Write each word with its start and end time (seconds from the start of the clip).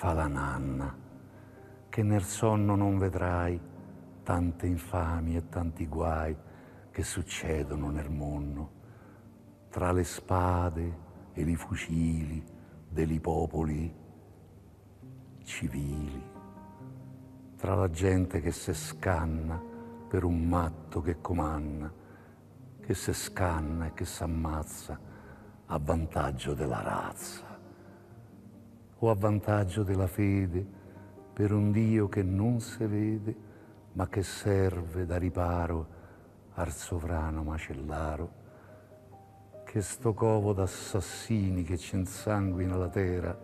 fa 0.00 0.14
la 0.14 0.28
nanna, 0.28 0.96
che 1.90 2.02
nel 2.02 2.22
sonno 2.22 2.74
non 2.74 2.96
vedrai 2.96 3.60
tante 4.22 4.66
infamie 4.66 5.36
e 5.36 5.48
tanti 5.50 5.86
guai 5.86 6.34
che 6.90 7.02
succedono 7.02 7.90
nel 7.90 8.08
mondo, 8.08 8.70
tra 9.68 9.92
le 9.92 10.04
spade 10.04 10.98
e 11.34 11.42
i 11.42 11.54
fucili 11.54 12.42
dei 12.88 13.20
popoli 13.20 13.94
civili, 15.44 16.22
tra 17.56 17.74
la 17.74 17.90
gente 17.90 18.40
che 18.40 18.52
si 18.52 18.72
scanna 18.72 19.62
per 20.08 20.24
un 20.24 20.48
matto 20.48 21.02
che 21.02 21.20
comanna, 21.20 21.92
che 22.80 22.94
si 22.94 23.12
scanna 23.12 23.88
e 23.88 23.92
che 23.92 24.06
si 24.06 24.22
ammazza 24.22 24.98
a 25.66 25.78
vantaggio 25.78 26.54
della 26.54 26.80
razza 26.80 27.49
o 29.00 29.10
a 29.10 29.14
vantaggio 29.14 29.82
della 29.82 30.06
fede 30.06 30.64
per 31.32 31.52
un 31.52 31.72
Dio 31.72 32.08
che 32.08 32.22
non 32.22 32.60
si 32.60 32.84
vede 32.84 33.48
ma 33.92 34.08
che 34.08 34.22
serve 34.22 35.06
da 35.06 35.16
riparo 35.16 35.98
al 36.54 36.70
sovrano 36.70 37.42
macellaro 37.42 38.38
che 39.64 39.80
sto 39.82 40.14
covo 40.14 40.52
d'assassini 40.52 41.62
che 41.62 41.76
ci 41.76 41.96
insanguina 41.96 42.76
la 42.76 42.88
terra 42.88 43.36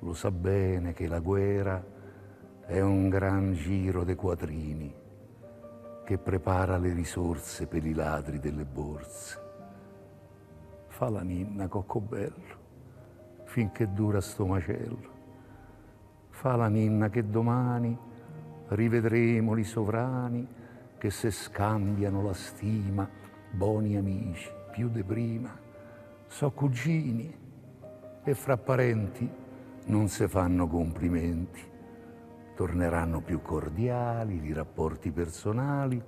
lo 0.00 0.14
sa 0.14 0.30
bene 0.30 0.92
che 0.92 1.06
la 1.06 1.18
guerra 1.18 1.84
è 2.64 2.80
un 2.80 3.08
gran 3.08 3.54
giro 3.54 4.04
de 4.04 4.14
quadrini 4.14 4.94
che 6.04 6.18
prepara 6.18 6.78
le 6.78 6.92
risorse 6.94 7.66
per 7.66 7.84
i 7.84 7.92
ladri 7.92 8.38
delle 8.38 8.64
borse. 8.64 9.38
Fa 10.86 11.10
la 11.10 11.22
ninna 11.22 11.68
coccobello 11.68 12.57
finché 13.48 13.90
dura 13.90 14.20
sto 14.20 14.44
macello. 14.46 15.16
Fa 16.28 16.54
la 16.54 16.68
ninna 16.68 17.08
che 17.08 17.28
domani 17.28 17.96
rivedremo 18.68 19.56
i 19.56 19.64
sovrani 19.64 20.46
che 20.98 21.10
se 21.10 21.30
scambiano 21.30 22.22
la 22.22 22.34
stima, 22.34 23.08
buoni 23.50 23.96
amici, 23.96 24.50
più 24.70 24.90
di 24.90 25.02
prima. 25.02 25.58
So 26.26 26.50
cugini 26.50 27.34
e 28.22 28.34
fra 28.34 28.58
parenti 28.58 29.28
non 29.86 30.08
se 30.08 30.28
fanno 30.28 30.68
complimenti. 30.68 31.62
Torneranno 32.54 33.22
più 33.22 33.40
cordiali 33.40 34.44
i 34.44 34.52
rapporti 34.52 35.10
personali 35.10 36.00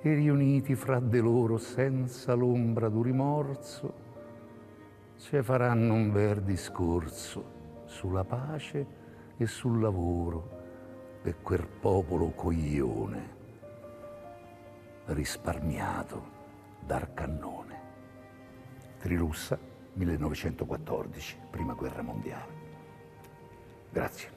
e 0.00 0.14
riuniti 0.14 0.74
fra 0.74 0.98
de 0.98 1.20
loro 1.20 1.56
senza 1.56 2.34
l'ombra 2.34 2.88
d'un 2.88 3.02
rimorso 3.02 4.06
ci 5.18 5.42
faranno 5.42 5.94
un 5.94 6.12
bel 6.12 6.42
discorso 6.42 7.82
sulla 7.86 8.24
pace 8.24 8.86
e 9.36 9.46
sul 9.46 9.80
lavoro 9.80 10.56
per 11.20 11.42
quel 11.42 11.66
popolo 11.66 12.30
coglione 12.30 13.36
risparmiato 15.06 16.36
dal 16.80 17.12
cannone. 17.14 17.80
Trilussa, 18.98 19.58
1914, 19.94 21.38
Prima 21.50 21.74
Guerra 21.74 22.02
Mondiale. 22.02 22.66
Grazie. 23.90 24.36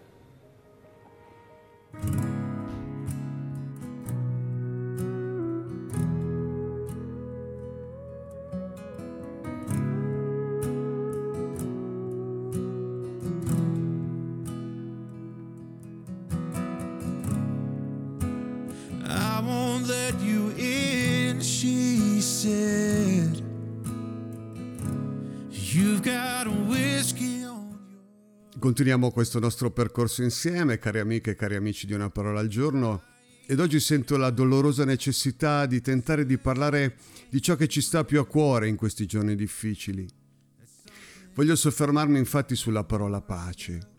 Continuiamo 28.60 29.12
questo 29.12 29.40
nostro 29.40 29.72
percorso 29.72 30.24
insieme, 30.24 30.78
cari 30.78 31.00
amiche 31.00 31.32
e 31.32 31.36
cari 31.36 31.56
amici 31.56 31.86
di 31.88 31.94
Una 31.94 32.10
parola 32.10 32.42
al 32.42 32.50
giorno, 32.50 33.02
ed 33.48 33.60
oggi 33.60 33.80
sento 33.80 34.18
la 34.18 34.30
dolorosa 34.30 34.84
necessità 34.84 35.66
di 35.66 35.82
tentare 35.82 36.26
di 36.26 36.38
parlare 36.38 36.98
di 37.30 37.42
ciò 37.42 37.56
che 37.56 37.68
ci 37.68 37.80
sta 37.82 38.04
più 38.04 38.20
a 38.20 38.28
cuore 38.28 38.68
in 38.68 38.76
questi 38.76 39.06
giorni 39.06 39.36
difficili. 39.36 40.06
Voglio 41.34 41.56
soffermarmi 41.56 42.20
infatti 42.20 42.56
sulla 42.56 42.84
parola 42.84 43.22
pace 43.22 43.90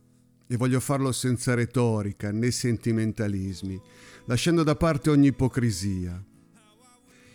e 0.47 0.57
voglio 0.57 0.81
farlo 0.81 1.13
senza 1.13 1.55
retorica 1.55 2.31
né 2.31 2.51
sentimentalismi, 2.51 3.81
lasciando 4.27 4.63
da 4.63 4.77
parte 4.77 5.09
ogni 5.09 5.29
ipocrisia. 5.29 6.23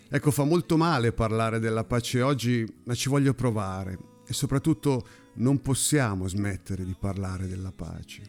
Ecco, 0.07 0.31
fa 0.31 0.43
molto 0.43 0.77
male 0.77 1.11
parlare 1.13 1.59
della 1.59 1.83
pace 1.83 2.21
oggi, 2.21 2.65
ma 2.85 2.93
ci 2.93 3.09
voglio 3.09 3.33
provare 3.33 3.97
e 4.27 4.33
soprattutto 4.33 5.25
non 5.37 5.61
possiamo 5.61 6.27
smettere 6.27 6.85
di 6.85 6.95
parlare 6.97 7.47
della 7.47 7.71
pace. 7.71 8.21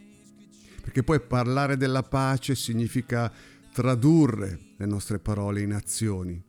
Perché 0.81 1.03
poi 1.03 1.19
parlare 1.19 1.77
della 1.77 2.03
pace 2.03 2.55
significa 2.55 3.31
tradurre 3.71 4.59
le 4.77 4.85
nostre 4.85 5.19
parole 5.19 5.61
in 5.61 5.73
azioni. 5.73 6.41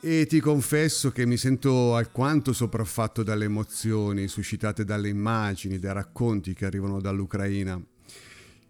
E 0.00 0.26
ti 0.26 0.40
confesso 0.40 1.10
che 1.10 1.26
mi 1.26 1.36
sento 1.36 1.96
alquanto 1.96 2.52
sopraffatto 2.52 3.22
dalle 3.22 3.46
emozioni 3.46 4.28
suscitate 4.28 4.84
dalle 4.84 5.08
immagini, 5.08 5.78
dai 5.78 5.92
racconti 5.92 6.54
che 6.54 6.66
arrivano 6.66 7.00
dall'Ucraina. 7.00 7.80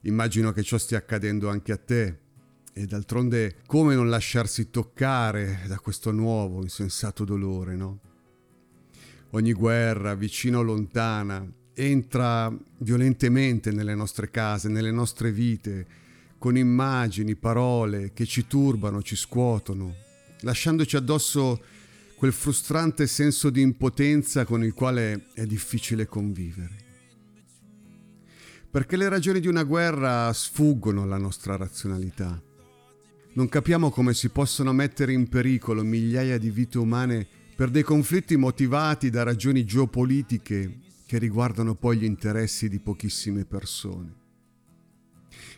Immagino 0.03 0.53
che 0.53 0.63
ciò 0.63 0.79
stia 0.79 0.99
accadendo 0.99 1.51
anche 1.51 1.73
a 1.73 1.77
te. 1.77 2.19
E 2.73 2.87
d'altronde 2.87 3.57
come 3.67 3.95
non 3.95 4.09
lasciarsi 4.09 4.71
toccare 4.71 5.65
da 5.67 5.79
questo 5.81 6.13
nuovo, 6.13 6.63
insensato 6.63 7.25
dolore, 7.25 7.75
no? 7.77 8.01
Ogni 9.31 9.53
guerra, 9.53 10.15
vicina 10.15 10.59
o 10.59 10.63
lontana, 10.63 11.47
entra 11.75 12.53
violentemente 12.79 13.71
nelle 13.71 13.95
nostre 13.95 14.31
case, 14.31 14.69
nelle 14.69 14.91
nostre 14.91 15.31
vite, 15.31 15.87
con 16.39 16.57
immagini, 16.57 17.37
parole 17.37 18.13
che 18.13 18.25
ci 18.27 18.47
turbano, 18.47 19.03
ci 19.03 19.17
scuotono, 19.17 19.95
lasciandoci 20.41 20.97
addosso 20.97 21.61
quel 22.17 22.33
frustrante 22.33 23.07
senso 23.07 23.51
di 23.51 23.61
impotenza 23.61 24.45
con 24.45 24.65
il 24.65 24.75
quale 24.75 25.27
è 25.35 25.47
difficile 25.47 26.07
convivere. 26.07 26.87
Perché 28.71 28.97
le 28.97 29.09
ragioni 29.09 29.41
di 29.41 29.47
una 29.47 29.63
guerra 29.63 30.33
sfuggono 30.33 31.03
alla 31.03 31.17
nostra 31.17 31.57
razionalità. 31.57 32.41
Non 33.35 33.49
capiamo 33.49 33.91
come 33.91 34.15
si 34.15 34.31
possono 34.31 34.73
mettere 34.73 35.13
in 35.13 35.29
pericolo 35.29 35.85
migliaia 35.85 36.39
di 36.39 36.51
vite 36.51 36.79
umane 36.79 37.27
per 37.59 37.71
dei 37.71 37.83
conflitti 37.83 38.37
motivati 38.37 39.11
da 39.11 39.25
ragioni 39.25 39.65
geopolitiche 39.65 40.79
che 41.05 41.19
riguardano 41.19 41.75
poi 41.75 41.99
gli 41.99 42.05
interessi 42.05 42.69
di 42.69 42.79
pochissime 42.79 43.45
persone, 43.45 44.15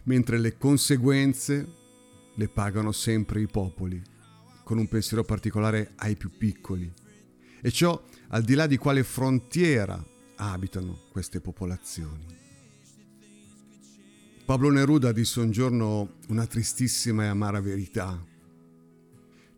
mentre 0.04 0.38
le 0.38 0.56
conseguenze 0.56 1.68
le 2.34 2.48
pagano 2.48 2.90
sempre 2.90 3.42
i 3.42 3.46
popoli, 3.46 4.02
con 4.64 4.78
un 4.78 4.88
pensiero 4.88 5.24
particolare 5.24 5.92
ai 5.96 6.16
più 6.16 6.30
piccoli, 6.34 6.90
e 7.60 7.70
ciò 7.70 8.02
al 8.28 8.44
di 8.44 8.54
là 8.54 8.66
di 8.66 8.78
quale 8.78 9.04
frontiera 9.04 10.02
abitano 10.36 11.00
queste 11.12 11.42
popolazioni. 11.42 12.24
Pablo 14.46 14.70
Neruda 14.70 15.12
disse 15.12 15.38
un 15.40 15.50
giorno 15.50 16.14
una 16.28 16.46
tristissima 16.46 17.24
e 17.24 17.26
amara 17.26 17.60
verità 17.60 18.28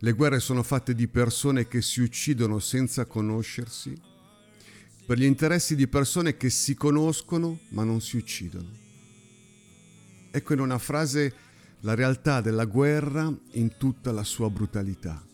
le 0.05 0.13
guerre 0.13 0.41
sono 0.41 0.65
fatte 0.65 0.97
di 0.97 1.07
persone 1.07 1.69
che 1.69 1.81
si 1.81 2.01
uccidono 2.01 2.59
senza 2.59 3.07
conoscersi, 3.07 3.95
per 5.07 5.17
gli 5.17 5.25
interessi 5.25 5.77
di 5.77 5.87
persone 5.87 6.37
che 6.37 6.51
si 6.51 6.75
conoscono 6.75 7.61
ma 7.69 7.85
non 7.85 8.01
si 8.01 8.17
uccidono. 8.17 8.69
Ecco 10.33 10.53
in 10.55 10.59
una 10.59 10.79
frase 10.79 11.33
la 11.81 11.95
realtà 11.95 12.41
della 12.41 12.65
guerra 12.65 13.33
in 13.53 13.77
tutta 13.77 14.11
la 14.11 14.25
sua 14.25 14.51
brutalità. 14.51 15.25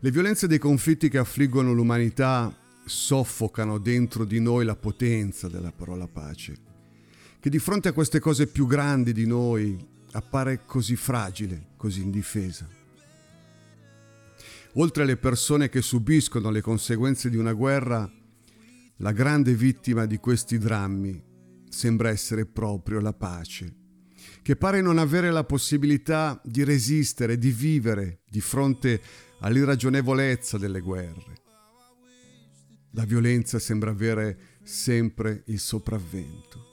Le 0.00 0.10
violenze 0.10 0.46
dei 0.46 0.58
conflitti 0.58 1.08
che 1.08 1.18
affliggono 1.18 1.72
l'umanità 1.72 2.54
soffocano 2.84 3.78
dentro 3.78 4.26
di 4.26 4.38
noi 4.38 4.66
la 4.66 4.76
potenza 4.76 5.48
della 5.48 5.72
parola 5.72 6.06
pace, 6.06 6.58
che 7.40 7.48
di 7.48 7.58
fronte 7.58 7.88
a 7.88 7.92
queste 7.92 8.18
cose 8.20 8.48
più 8.48 8.66
grandi 8.66 9.14
di 9.14 9.26
noi, 9.26 9.98
appare 10.12 10.64
così 10.64 10.96
fragile, 10.96 11.68
così 11.76 12.02
indifesa. 12.02 12.68
Oltre 14.74 15.02
alle 15.02 15.16
persone 15.16 15.68
che 15.68 15.82
subiscono 15.82 16.50
le 16.50 16.60
conseguenze 16.60 17.28
di 17.28 17.36
una 17.36 17.52
guerra, 17.52 18.10
la 18.98 19.12
grande 19.12 19.54
vittima 19.54 20.06
di 20.06 20.18
questi 20.18 20.58
drammi 20.58 21.22
sembra 21.68 22.10
essere 22.10 22.46
proprio 22.46 23.00
la 23.00 23.12
pace, 23.12 23.74
che 24.42 24.56
pare 24.56 24.80
non 24.80 24.98
avere 24.98 25.30
la 25.30 25.44
possibilità 25.44 26.40
di 26.44 26.62
resistere, 26.62 27.38
di 27.38 27.50
vivere 27.50 28.20
di 28.28 28.40
fronte 28.40 29.00
all'irragionevolezza 29.40 30.58
delle 30.58 30.80
guerre. 30.80 31.38
La 32.92 33.04
violenza 33.04 33.58
sembra 33.58 33.90
avere 33.90 34.58
sempre 34.62 35.42
il 35.46 35.58
sopravvento. 35.58 36.68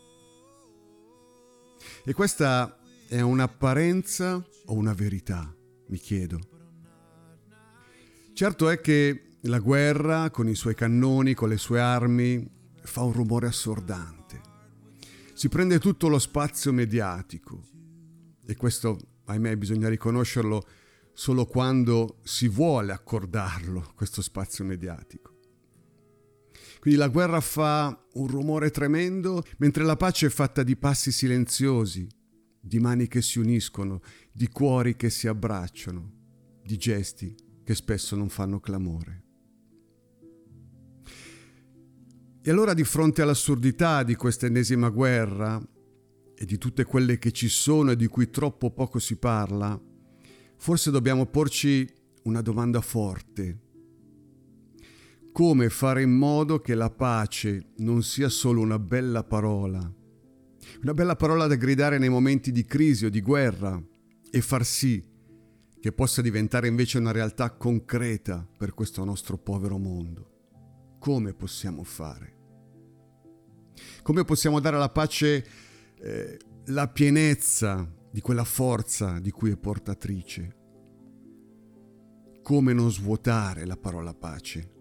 E 2.04 2.14
questa 2.14 2.77
è 3.08 3.22
un'apparenza 3.22 4.46
o 4.66 4.74
una 4.74 4.94
verità, 4.94 5.56
mi 5.88 5.98
chiedo. 5.98 6.40
Certo 8.34 8.70
è 8.70 8.82
che 8.82 9.38
la 9.42 9.60
guerra, 9.60 10.30
con 10.30 10.48
i 10.50 10.56
suoi 10.56 10.76
cannoni, 10.76 11.34
con 11.34 11.50
le 11.50 11.58
sue 11.58 11.80
armi, 11.80 12.46
fa 12.84 13.04
un 13.04 13.14
rumore 13.14 13.48
assordante. 13.48 14.42
Si 15.34 15.48
prende 15.50 15.80
tutto 15.80 16.08
lo 16.08 16.20
spazio 16.20 16.74
mediatico. 16.74 17.64
E 18.46 18.56
questo, 18.56 18.98
ahimè, 19.26 19.56
bisogna 19.56 19.88
riconoscerlo 19.88 20.66
solo 21.14 21.46
quando 21.46 22.20
si 22.24 22.48
vuole 22.48 22.92
accordarlo, 22.92 23.92
questo 23.96 24.22
spazio 24.22 24.66
mediatico. 24.66 25.36
Quindi 26.80 27.00
la 27.00 27.08
guerra 27.08 27.40
fa 27.40 28.06
un 28.14 28.28
rumore 28.28 28.70
tremendo, 28.70 29.44
mentre 29.58 29.84
la 29.84 29.96
pace 29.96 30.28
è 30.28 30.30
fatta 30.30 30.64
di 30.64 30.76
passi 30.76 31.12
silenziosi, 31.12 32.08
di 32.68 32.80
mani 32.80 33.08
che 33.08 33.22
si 33.22 33.40
uniscono, 33.40 34.02
di 34.32 34.48
cuori 34.50 34.96
che 34.96 35.10
si 35.10 35.28
abbracciano, 35.28 36.12
di 36.64 36.78
gesti 36.78 37.36
che 37.64 37.74
spesso 37.74 38.16
non 38.16 38.30
fanno 38.30 38.60
clamore. 38.60 39.24
E 42.42 42.50
allora 42.52 42.74
di 42.74 42.84
fronte 42.84 43.22
all'assurdità 43.22 44.04
di 44.04 44.16
questa 44.16 44.46
ennesima 44.46 44.90
guerra 44.90 45.62
e 46.34 46.46
di 46.46 46.58
tutte 46.58 46.86
quelle 46.86 47.18
che 47.18 47.32
ci 47.32 47.50
sono 47.50 47.92
e 47.92 47.96
di 47.96 48.08
cui 48.08 48.30
troppo 48.30 48.72
poco 48.72 49.00
si 49.00 49.18
parla, 49.18 49.78
forse 50.58 50.92
dobbiamo 50.92 51.26
porci 51.26 51.86
una 52.24 52.42
domanda 52.42 52.80
forte. 52.80 53.66
Come 55.32 55.70
fare 55.70 56.04
in 56.04 56.12
modo 56.12 56.62
che 56.62 56.74
la 56.74 56.90
pace 56.90 57.74
non 57.78 58.02
sia 58.02 58.30
solo 58.30 58.62
una 58.62 58.80
bella 58.80 59.24
parola, 59.24 59.94
una 60.82 60.94
bella 60.94 61.16
parola 61.16 61.48
da 61.48 61.56
gridare 61.56 61.98
nei 61.98 62.10
momenti 62.10 62.52
di 62.52 62.66
crisi 62.66 63.06
o 63.06 63.10
di 63.10 63.22
guerra 63.22 63.82
e 64.30 64.42
far 64.42 64.66
sì 64.66 65.04
che 65.80 65.92
possa 65.92 66.22
diventare 66.22 66.68
invece 66.68 66.98
una 66.98 67.12
realtà 67.12 67.52
concreta 67.52 68.48
per 68.58 68.74
questo 68.74 69.04
nostro 69.04 69.38
povero 69.38 69.78
mondo? 69.78 70.98
Come 71.00 71.34
possiamo 71.34 71.84
fare? 71.84 72.36
Come 74.02 74.24
possiamo 74.24 74.60
dare 74.60 74.76
alla 74.76 74.90
pace 74.90 75.46
eh, 76.00 76.40
la 76.66 76.88
pienezza 76.88 77.90
di 78.12 78.22
quella 78.22 78.44
forza 78.44 79.20
di 79.20 79.32
cui 79.32 79.52
è 79.52 79.58
portatrice? 79.58 80.56
Come 82.42 82.74
non 82.74 82.92
svuotare 82.92 83.66
la 83.66 83.78
parola 83.78 84.14
pace? 84.14 84.72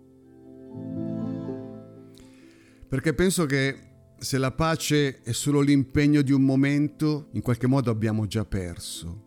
Perché 2.88 3.14
penso 3.14 3.46
che 3.46 3.85
se 4.18 4.38
la 4.38 4.50
pace 4.50 5.22
è 5.22 5.32
solo 5.32 5.60
l'impegno 5.60 6.22
di 6.22 6.32
un 6.32 6.42
momento, 6.42 7.28
in 7.32 7.42
qualche 7.42 7.66
modo 7.66 7.90
abbiamo 7.90 8.26
già 8.26 8.44
perso. 8.44 9.24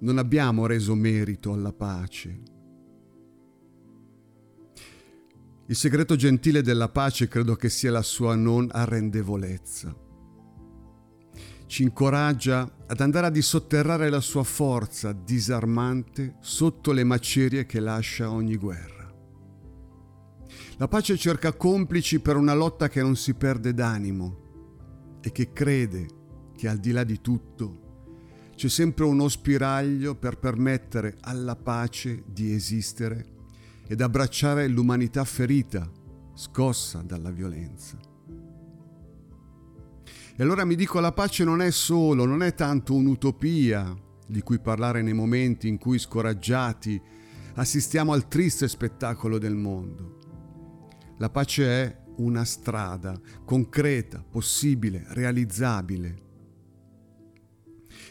Non 0.00 0.18
abbiamo 0.18 0.66
reso 0.66 0.94
merito 0.94 1.52
alla 1.52 1.72
pace. 1.72 2.42
Il 5.66 5.76
segreto 5.76 6.14
gentile 6.16 6.62
della 6.62 6.88
pace 6.88 7.28
credo 7.28 7.56
che 7.56 7.70
sia 7.70 7.90
la 7.90 8.02
sua 8.02 8.34
non 8.34 8.68
arrendevolezza. 8.70 9.96
Ci 11.66 11.82
incoraggia 11.82 12.70
ad 12.86 13.00
andare 13.00 13.26
a 13.26 13.30
dissotterrare 13.30 14.10
la 14.10 14.20
sua 14.20 14.44
forza 14.44 15.12
disarmante 15.12 16.36
sotto 16.40 16.92
le 16.92 17.04
macerie 17.04 17.64
che 17.64 17.80
lascia 17.80 18.30
ogni 18.30 18.56
guerra. 18.56 18.93
La 20.78 20.88
pace 20.88 21.16
cerca 21.16 21.52
complici 21.52 22.18
per 22.18 22.36
una 22.36 22.52
lotta 22.52 22.88
che 22.88 23.00
non 23.00 23.14
si 23.14 23.34
perde 23.34 23.72
d'animo 23.72 25.18
e 25.20 25.30
che 25.30 25.52
crede 25.52 26.06
che 26.56 26.68
al 26.68 26.78
di 26.78 26.90
là 26.90 27.04
di 27.04 27.20
tutto 27.20 27.82
c'è 28.56 28.68
sempre 28.68 29.04
uno 29.04 29.28
spiraglio 29.28 30.16
per 30.16 30.38
permettere 30.38 31.16
alla 31.20 31.54
pace 31.54 32.24
di 32.26 32.52
esistere 32.52 33.32
ed 33.86 34.00
abbracciare 34.00 34.66
l'umanità 34.66 35.24
ferita, 35.24 35.88
scossa 36.34 37.02
dalla 37.02 37.30
violenza. 37.30 37.96
E 40.36 40.42
allora 40.42 40.64
mi 40.64 40.74
dico 40.74 40.98
la 40.98 41.12
pace 41.12 41.44
non 41.44 41.62
è 41.62 41.70
solo, 41.70 42.24
non 42.24 42.42
è 42.42 42.52
tanto 42.54 42.94
un'utopia 42.94 43.94
di 44.26 44.42
cui 44.42 44.58
parlare 44.58 45.02
nei 45.02 45.12
momenti 45.12 45.68
in 45.68 45.78
cui 45.78 46.00
scoraggiati 46.00 47.00
assistiamo 47.54 48.12
al 48.12 48.26
triste 48.26 48.66
spettacolo 48.66 49.38
del 49.38 49.54
mondo. 49.54 50.13
La 51.18 51.30
pace 51.30 51.64
è 51.64 52.02
una 52.16 52.44
strada 52.44 53.18
concreta, 53.44 54.22
possibile, 54.28 55.04
realizzabile. 55.08 56.22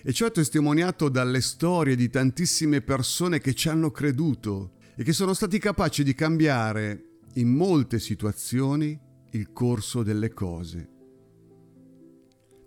E 0.03 0.13
ciò 0.13 0.25
è 0.25 0.31
testimoniato 0.31 1.09
dalle 1.09 1.41
storie 1.41 1.95
di 1.95 2.09
tantissime 2.09 2.81
persone 2.81 3.39
che 3.39 3.53
ci 3.53 3.69
hanno 3.69 3.91
creduto 3.91 4.73
e 4.95 5.03
che 5.03 5.13
sono 5.13 5.33
stati 5.33 5.59
capaci 5.59 6.03
di 6.03 6.13
cambiare 6.13 7.19
in 7.35 7.49
molte 7.49 7.99
situazioni 7.99 8.97
il 9.31 9.51
corso 9.51 10.03
delle 10.03 10.31
cose. 10.31 10.89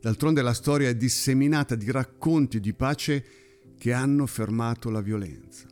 D'altronde 0.00 0.42
la 0.42 0.54
storia 0.54 0.88
è 0.88 0.96
disseminata 0.96 1.74
di 1.74 1.90
racconti 1.90 2.60
di 2.60 2.74
pace 2.74 3.24
che 3.78 3.92
hanno 3.92 4.26
fermato 4.26 4.90
la 4.90 5.00
violenza, 5.00 5.66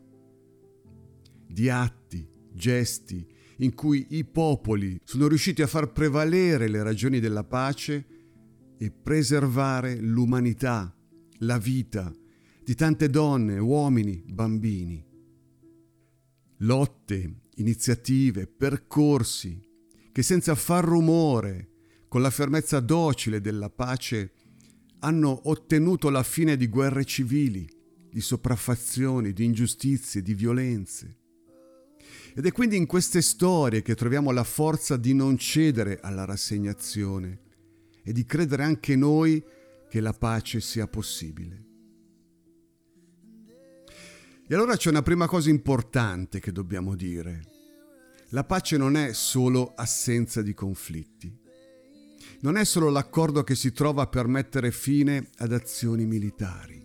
di 1.47 1.69
atti, 1.69 2.27
gesti 2.53 3.27
in 3.59 3.75
cui 3.75 4.06
i 4.11 4.25
popoli 4.25 4.99
sono 5.05 5.29
riusciti 5.29 5.62
a 5.62 5.67
far 5.67 5.93
prevalere 5.93 6.69
le 6.69 6.83
ragioni 6.83 7.21
della 7.21 7.45
pace 7.45 8.06
e 8.79 8.91
preservare 8.91 9.97
l'umanità, 9.97 10.95
la 11.39 11.59
vita 11.59 12.12
di 12.62 12.75
tante 12.75 13.09
donne, 13.09 13.59
uomini, 13.59 14.25
bambini 14.27 15.12
lotte, 16.59 17.41
iniziative, 17.56 18.47
percorsi 18.47 19.61
che 20.12 20.23
senza 20.23 20.55
far 20.55 20.85
rumore, 20.85 21.71
con 22.09 22.23
la 22.23 22.31
fermezza 22.31 22.79
docile 22.81 23.41
della 23.41 23.71
pace, 23.71 24.33
hanno 25.01 25.49
ottenuto 25.49 26.09
la 26.11 26.23
fine 26.23 26.56
di 26.56 26.69
guerre 26.69 27.05
civili, 27.05 27.69
di 28.11 28.21
sopraffazioni, 28.21 29.33
di 29.33 29.45
ingiustizie, 29.45 30.23
di 30.23 30.35
violenze. 30.35 31.19
Ed 32.37 32.47
è 32.47 32.51
quindi 32.51 32.77
in 32.77 32.87
queste 32.87 33.23
storie 33.23 33.83
che 33.83 33.95
troviamo 33.95 34.33
la 34.33 34.43
forza 34.43 34.97
di 34.97 35.15
non 35.15 35.39
cedere 35.39 36.01
alla 36.03 36.25
rassegnazione 36.25 37.39
e 38.03 38.13
di 38.13 38.27
credere 38.27 38.65
anche 38.65 38.97
noi 38.97 39.43
che 39.89 40.01
la 40.01 40.13
pace 40.13 40.61
sia 40.61 40.89
possibile. 40.89 41.65
E 44.47 44.55
allora 44.55 44.77
c'è 44.77 44.91
una 44.91 45.03
prima 45.03 45.29
cosa 45.29 45.49
importante 45.49 46.41
che 46.41 46.51
dobbiamo 46.51 46.97
dire. 46.97 47.53
La 48.31 48.43
pace 48.43 48.77
non 48.77 48.97
è 48.97 49.13
solo 49.13 49.73
assenza 49.77 50.43
di 50.43 50.53
conflitti. 50.55 51.32
Non 52.41 52.56
è 52.56 52.65
solo 52.65 52.91
l'accordo 52.91 53.44
che 53.44 53.55
si 53.55 53.73
trova 53.73 54.08
per 54.08 54.27
mettere 54.27 54.73
fine 54.73 55.31
ad 55.37 55.53
azioni 55.53 56.05
militari. 56.05 56.83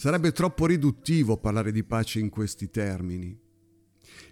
Sarebbe 0.00 0.32
troppo 0.32 0.64
riduttivo 0.64 1.36
parlare 1.36 1.72
di 1.72 1.84
pace 1.84 2.20
in 2.20 2.30
questi 2.30 2.70
termini. 2.70 3.38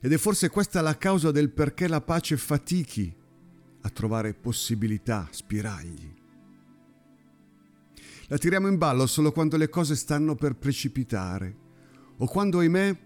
Ed 0.00 0.10
è 0.10 0.16
forse 0.16 0.48
questa 0.48 0.80
la 0.80 0.96
causa 0.96 1.30
del 1.30 1.50
perché 1.50 1.88
la 1.88 2.00
pace 2.00 2.38
fatichi 2.38 3.14
a 3.82 3.90
trovare 3.90 4.32
possibilità, 4.32 5.28
spiragli. 5.30 6.10
La 8.28 8.38
tiriamo 8.38 8.66
in 8.66 8.78
ballo 8.78 9.06
solo 9.06 9.30
quando 9.30 9.58
le 9.58 9.68
cose 9.68 9.94
stanno 9.94 10.36
per 10.36 10.54
precipitare 10.54 11.54
o 12.16 12.26
quando, 12.26 12.60
ahimè, 12.60 12.98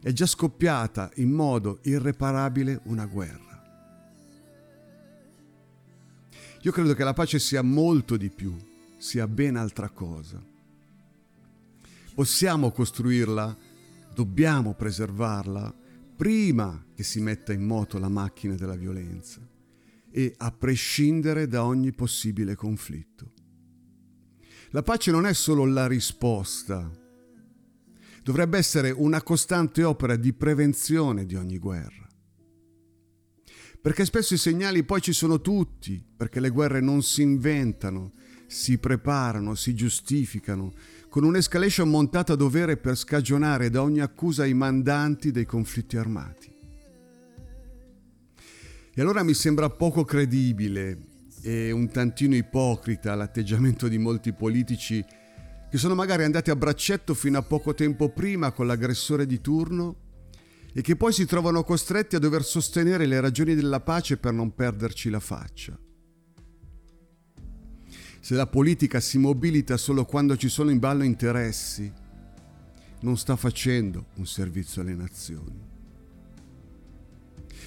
è 0.00 0.12
già 0.12 0.24
scoppiata 0.24 1.10
in 1.16 1.30
modo 1.30 1.80
irreparabile 1.82 2.80
una 2.84 3.04
guerra. 3.04 3.62
Io 6.62 6.72
credo 6.72 6.94
che 6.94 7.04
la 7.04 7.12
pace 7.12 7.38
sia 7.38 7.60
molto 7.60 8.16
di 8.16 8.30
più, 8.30 8.56
sia 8.96 9.28
ben 9.28 9.56
altra 9.56 9.90
cosa. 9.90 10.54
Possiamo 12.16 12.70
costruirla, 12.70 13.54
dobbiamo 14.14 14.72
preservarla 14.72 15.70
prima 16.16 16.86
che 16.94 17.02
si 17.02 17.20
metta 17.20 17.52
in 17.52 17.62
moto 17.62 17.98
la 17.98 18.08
macchina 18.08 18.54
della 18.54 18.74
violenza 18.74 19.46
e 20.10 20.32
a 20.34 20.50
prescindere 20.50 21.46
da 21.46 21.66
ogni 21.66 21.92
possibile 21.92 22.54
conflitto. 22.54 23.32
La 24.70 24.80
pace 24.80 25.10
non 25.10 25.26
è 25.26 25.34
solo 25.34 25.66
la 25.66 25.86
risposta, 25.86 26.90
dovrebbe 28.22 28.56
essere 28.56 28.90
una 28.92 29.22
costante 29.22 29.84
opera 29.84 30.16
di 30.16 30.32
prevenzione 30.32 31.26
di 31.26 31.34
ogni 31.34 31.58
guerra. 31.58 32.08
Perché 33.78 34.06
spesso 34.06 34.32
i 34.32 34.38
segnali 34.38 34.84
poi 34.84 35.02
ci 35.02 35.12
sono 35.12 35.42
tutti, 35.42 36.02
perché 36.16 36.40
le 36.40 36.48
guerre 36.48 36.80
non 36.80 37.02
si 37.02 37.20
inventano, 37.20 38.14
si 38.46 38.78
preparano, 38.78 39.54
si 39.54 39.74
giustificano, 39.74 40.72
con 41.16 41.24
un'escalation 41.24 41.88
montata 41.88 42.34
a 42.34 42.36
dovere 42.36 42.76
per 42.76 42.94
scagionare 42.94 43.70
da 43.70 43.80
ogni 43.80 44.00
accusa 44.00 44.44
i 44.44 44.52
mandanti 44.52 45.30
dei 45.30 45.46
conflitti 45.46 45.96
armati. 45.96 46.54
E 48.94 49.00
allora 49.00 49.22
mi 49.22 49.32
sembra 49.32 49.70
poco 49.70 50.04
credibile 50.04 50.98
e 51.40 51.70
un 51.70 51.88
tantino 51.88 52.34
ipocrita 52.34 53.14
l'atteggiamento 53.14 53.88
di 53.88 53.96
molti 53.96 54.34
politici 54.34 55.02
che 55.70 55.78
sono 55.78 55.94
magari 55.94 56.22
andati 56.22 56.50
a 56.50 56.56
braccetto 56.56 57.14
fino 57.14 57.38
a 57.38 57.42
poco 57.42 57.72
tempo 57.72 58.10
prima 58.10 58.52
con 58.52 58.66
l'aggressore 58.66 59.24
di 59.24 59.40
turno 59.40 59.96
e 60.74 60.82
che 60.82 60.96
poi 60.96 61.14
si 61.14 61.24
trovano 61.24 61.64
costretti 61.64 62.16
a 62.16 62.18
dover 62.18 62.44
sostenere 62.44 63.06
le 63.06 63.20
ragioni 63.22 63.54
della 63.54 63.80
pace 63.80 64.18
per 64.18 64.34
non 64.34 64.54
perderci 64.54 65.08
la 65.08 65.20
faccia. 65.20 65.78
Se 68.26 68.34
la 68.34 68.48
politica 68.48 68.98
si 68.98 69.18
mobilita 69.18 69.76
solo 69.76 70.04
quando 70.04 70.36
ci 70.36 70.48
sono 70.48 70.70
in 70.70 70.80
ballo 70.80 71.04
interessi, 71.04 71.88
non 73.02 73.16
sta 73.16 73.36
facendo 73.36 74.06
un 74.16 74.26
servizio 74.26 74.82
alle 74.82 74.96
nazioni. 74.96 75.60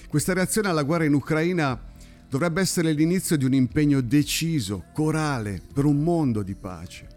Questa 0.09 0.33
reazione 0.33 0.67
alla 0.67 0.83
guerra 0.83 1.05
in 1.05 1.13
Ucraina 1.13 1.81
dovrebbe 2.27 2.59
essere 2.59 2.91
l'inizio 2.91 3.37
di 3.37 3.45
un 3.45 3.53
impegno 3.53 4.01
deciso, 4.01 4.83
corale, 4.93 5.61
per 5.73 5.85
un 5.85 6.03
mondo 6.03 6.43
di 6.43 6.55
pace, 6.55 7.07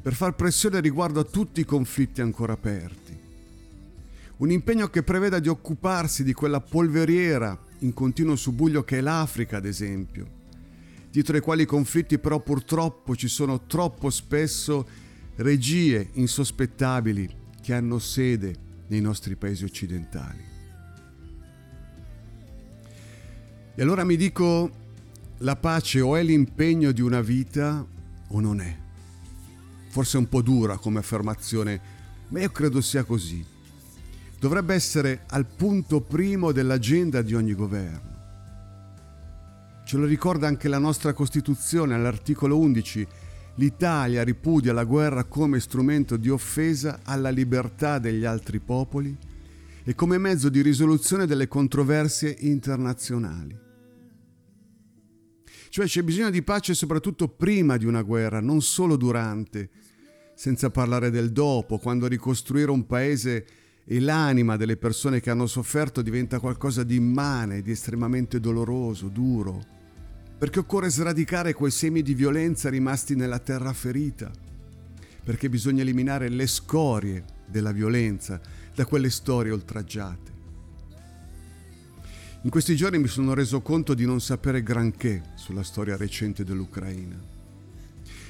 per 0.00 0.14
far 0.14 0.36
pressione 0.36 0.78
riguardo 0.78 1.18
a 1.18 1.24
tutti 1.24 1.62
i 1.62 1.64
conflitti 1.64 2.20
ancora 2.20 2.52
aperti. 2.52 3.18
Un 4.36 4.50
impegno 4.52 4.90
che 4.90 5.02
preveda 5.02 5.40
di 5.40 5.48
occuparsi 5.48 6.22
di 6.22 6.34
quella 6.34 6.60
polveriera 6.60 7.58
in 7.80 7.92
continuo 7.92 8.36
subbuglio 8.36 8.84
che 8.84 8.98
è 8.98 9.00
l'Africa, 9.00 9.56
ad 9.56 9.66
esempio, 9.66 10.35
dietro 11.16 11.36
ai 11.36 11.40
quali 11.40 11.62
i 11.62 11.66
conflitti 11.66 12.18
però 12.18 12.40
purtroppo 12.40 13.16
ci 13.16 13.28
sono 13.28 13.64
troppo 13.64 14.10
spesso 14.10 14.86
regie 15.36 16.10
insospettabili 16.12 17.34
che 17.62 17.72
hanno 17.72 17.98
sede 17.98 18.54
nei 18.88 19.00
nostri 19.00 19.34
paesi 19.34 19.64
occidentali. 19.64 20.44
E 23.74 23.82
allora 23.82 24.04
mi 24.04 24.16
dico, 24.16 24.70
la 25.38 25.56
pace 25.56 26.02
o 26.02 26.16
è 26.16 26.22
l'impegno 26.22 26.92
di 26.92 27.00
una 27.00 27.22
vita 27.22 27.86
o 28.28 28.40
non 28.40 28.60
è. 28.60 28.76
Forse 29.88 30.18
è 30.18 30.20
un 30.20 30.28
po' 30.28 30.42
dura 30.42 30.76
come 30.76 30.98
affermazione, 30.98 31.80
ma 32.28 32.40
io 32.40 32.50
credo 32.50 32.82
sia 32.82 33.04
così. 33.04 33.42
Dovrebbe 34.38 34.74
essere 34.74 35.22
al 35.28 35.46
punto 35.46 36.02
primo 36.02 36.52
dell'agenda 36.52 37.22
di 37.22 37.34
ogni 37.34 37.54
governo. 37.54 38.15
Ce 39.86 39.96
lo 39.96 40.04
ricorda 40.04 40.48
anche 40.48 40.66
la 40.66 40.80
nostra 40.80 41.12
Costituzione 41.12 41.94
all'articolo 41.94 42.58
11. 42.58 43.06
L'Italia 43.54 44.24
ripudia 44.24 44.72
la 44.72 44.82
guerra 44.82 45.22
come 45.22 45.60
strumento 45.60 46.16
di 46.16 46.28
offesa 46.28 47.02
alla 47.04 47.30
libertà 47.30 48.00
degli 48.00 48.24
altri 48.24 48.58
popoli 48.58 49.16
e 49.84 49.94
come 49.94 50.18
mezzo 50.18 50.48
di 50.48 50.60
risoluzione 50.60 51.24
delle 51.24 51.46
controversie 51.46 52.34
internazionali. 52.40 53.56
Cioè 55.68 55.86
c'è 55.86 56.02
bisogno 56.02 56.30
di 56.30 56.42
pace 56.42 56.74
soprattutto 56.74 57.28
prima 57.28 57.76
di 57.76 57.84
una 57.84 58.02
guerra, 58.02 58.40
non 58.40 58.62
solo 58.62 58.96
durante, 58.96 59.70
senza 60.34 60.68
parlare 60.68 61.10
del 61.10 61.30
dopo, 61.30 61.78
quando 61.78 62.08
ricostruire 62.08 62.72
un 62.72 62.86
paese 62.86 63.46
e 63.84 64.00
l'anima 64.00 64.56
delle 64.56 64.76
persone 64.76 65.20
che 65.20 65.30
hanno 65.30 65.46
sofferto 65.46 66.02
diventa 66.02 66.40
qualcosa 66.40 66.82
di 66.82 66.96
immane, 66.96 67.62
di 67.62 67.70
estremamente 67.70 68.40
doloroso, 68.40 69.06
duro. 69.06 69.74
Perché 70.38 70.58
occorre 70.58 70.90
sradicare 70.90 71.54
quei 71.54 71.70
semi 71.70 72.02
di 72.02 72.12
violenza 72.12 72.68
rimasti 72.68 73.16
nella 73.16 73.38
terra 73.38 73.72
ferita. 73.72 74.30
Perché 75.24 75.48
bisogna 75.48 75.80
eliminare 75.80 76.28
le 76.28 76.46
scorie 76.46 77.24
della 77.46 77.72
violenza 77.72 78.38
da 78.74 78.84
quelle 78.84 79.08
storie 79.08 79.52
oltraggiate. 79.52 80.34
In 82.42 82.50
questi 82.50 82.76
giorni 82.76 82.98
mi 82.98 83.08
sono 83.08 83.32
reso 83.32 83.62
conto 83.62 83.94
di 83.94 84.04
non 84.04 84.20
sapere 84.20 84.62
granché 84.62 85.22
sulla 85.36 85.62
storia 85.62 85.96
recente 85.96 86.44
dell'Ucraina. 86.44 87.18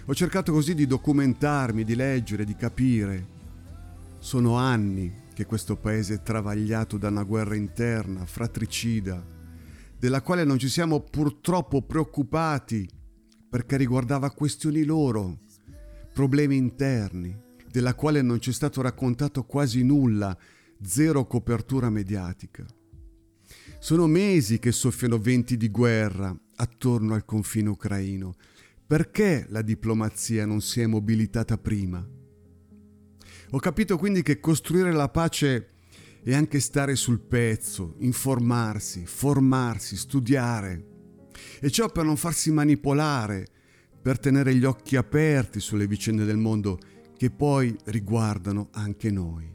Ho 0.05 0.15
cercato 0.15 0.53
così 0.53 0.75
di 0.75 0.87
documentarmi, 0.87 1.83
di 1.83 1.97
leggere, 1.97 2.45
di 2.45 2.55
capire. 2.55 3.27
Sono 4.21 4.57
anni 4.57 5.13
che 5.35 5.45
questo 5.45 5.75
paese 5.75 6.15
è 6.15 6.23
travagliato 6.23 6.97
da 6.97 7.09
una 7.09 7.25
guerra 7.25 7.57
interna, 7.57 8.25
fratricida, 8.25 9.35
della 10.07 10.23
quale 10.23 10.45
non 10.45 10.57
ci 10.57 10.69
siamo 10.69 11.01
purtroppo 11.01 11.83
preoccupati 11.83 12.89
perché 13.51 13.77
riguardava 13.77 14.31
questioni 14.31 14.85
loro, 14.85 15.41
problemi 16.15 16.55
interni, 16.57 17.37
della 17.69 17.97
quale 17.97 18.23
non 18.23 18.41
ci 18.41 18.51
è 18.51 18.53
stato 18.53 18.81
raccontato 18.83 19.43
quasi 19.43 19.83
nulla, 19.83 20.39
zero 20.81 21.27
copertura 21.27 21.91
mediatica. 21.91 22.65
Sono 23.81 24.07
mesi 24.07 24.61
che 24.61 24.71
soffiano 24.71 25.19
venti 25.19 25.57
di 25.57 25.71
guerra 25.71 26.33
attorno 26.55 27.15
al 27.15 27.25
confine 27.25 27.71
ucraino. 27.71 28.37
Perché 28.87 29.47
la 29.49 29.63
diplomazia 29.63 30.47
non 30.47 30.61
si 30.61 30.81
è 30.81 30.87
mobilitata 30.87 31.59
prima? 31.59 32.07
Ho 33.51 33.59
capito 33.59 33.99
quindi 33.99 34.23
che 34.23 34.39
costruire 34.39 34.93
la 34.93 35.09
pace 35.09 35.76
è 36.33 36.35
anche 36.35 36.59
stare 36.59 36.97
sul 36.97 37.21
pezzo, 37.21 37.95
informarsi, 38.01 39.07
formarsi, 39.07 39.97
studiare. 39.97 40.85
E 41.61 41.71
ciò 41.71 41.89
per 41.89 42.05
non 42.05 42.17
farsi 42.17 42.51
manipolare, 42.51 43.47
per 44.03 44.19
tenere 44.19 44.53
gli 44.57 44.65
occhi 44.65 44.97
aperti 44.97 45.61
sulle 45.61 45.87
vicende 45.87 46.25
del 46.25 46.37
mondo 46.37 46.81
che 47.17 47.31
poi 47.31 47.77
riguardano 47.85 48.71
anche 48.73 49.13
noi. 49.13 49.49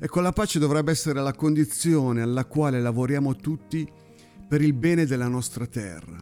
Ecco, 0.00 0.20
la 0.20 0.32
pace 0.32 0.58
dovrebbe 0.58 0.90
essere 0.90 1.22
la 1.22 1.32
condizione 1.32 2.20
alla 2.20 2.44
quale 2.44 2.80
lavoriamo 2.80 3.36
tutti 3.36 3.88
per 4.48 4.60
il 4.60 4.72
bene 4.72 5.06
della 5.06 5.28
nostra 5.28 5.66
terra. 5.66 6.18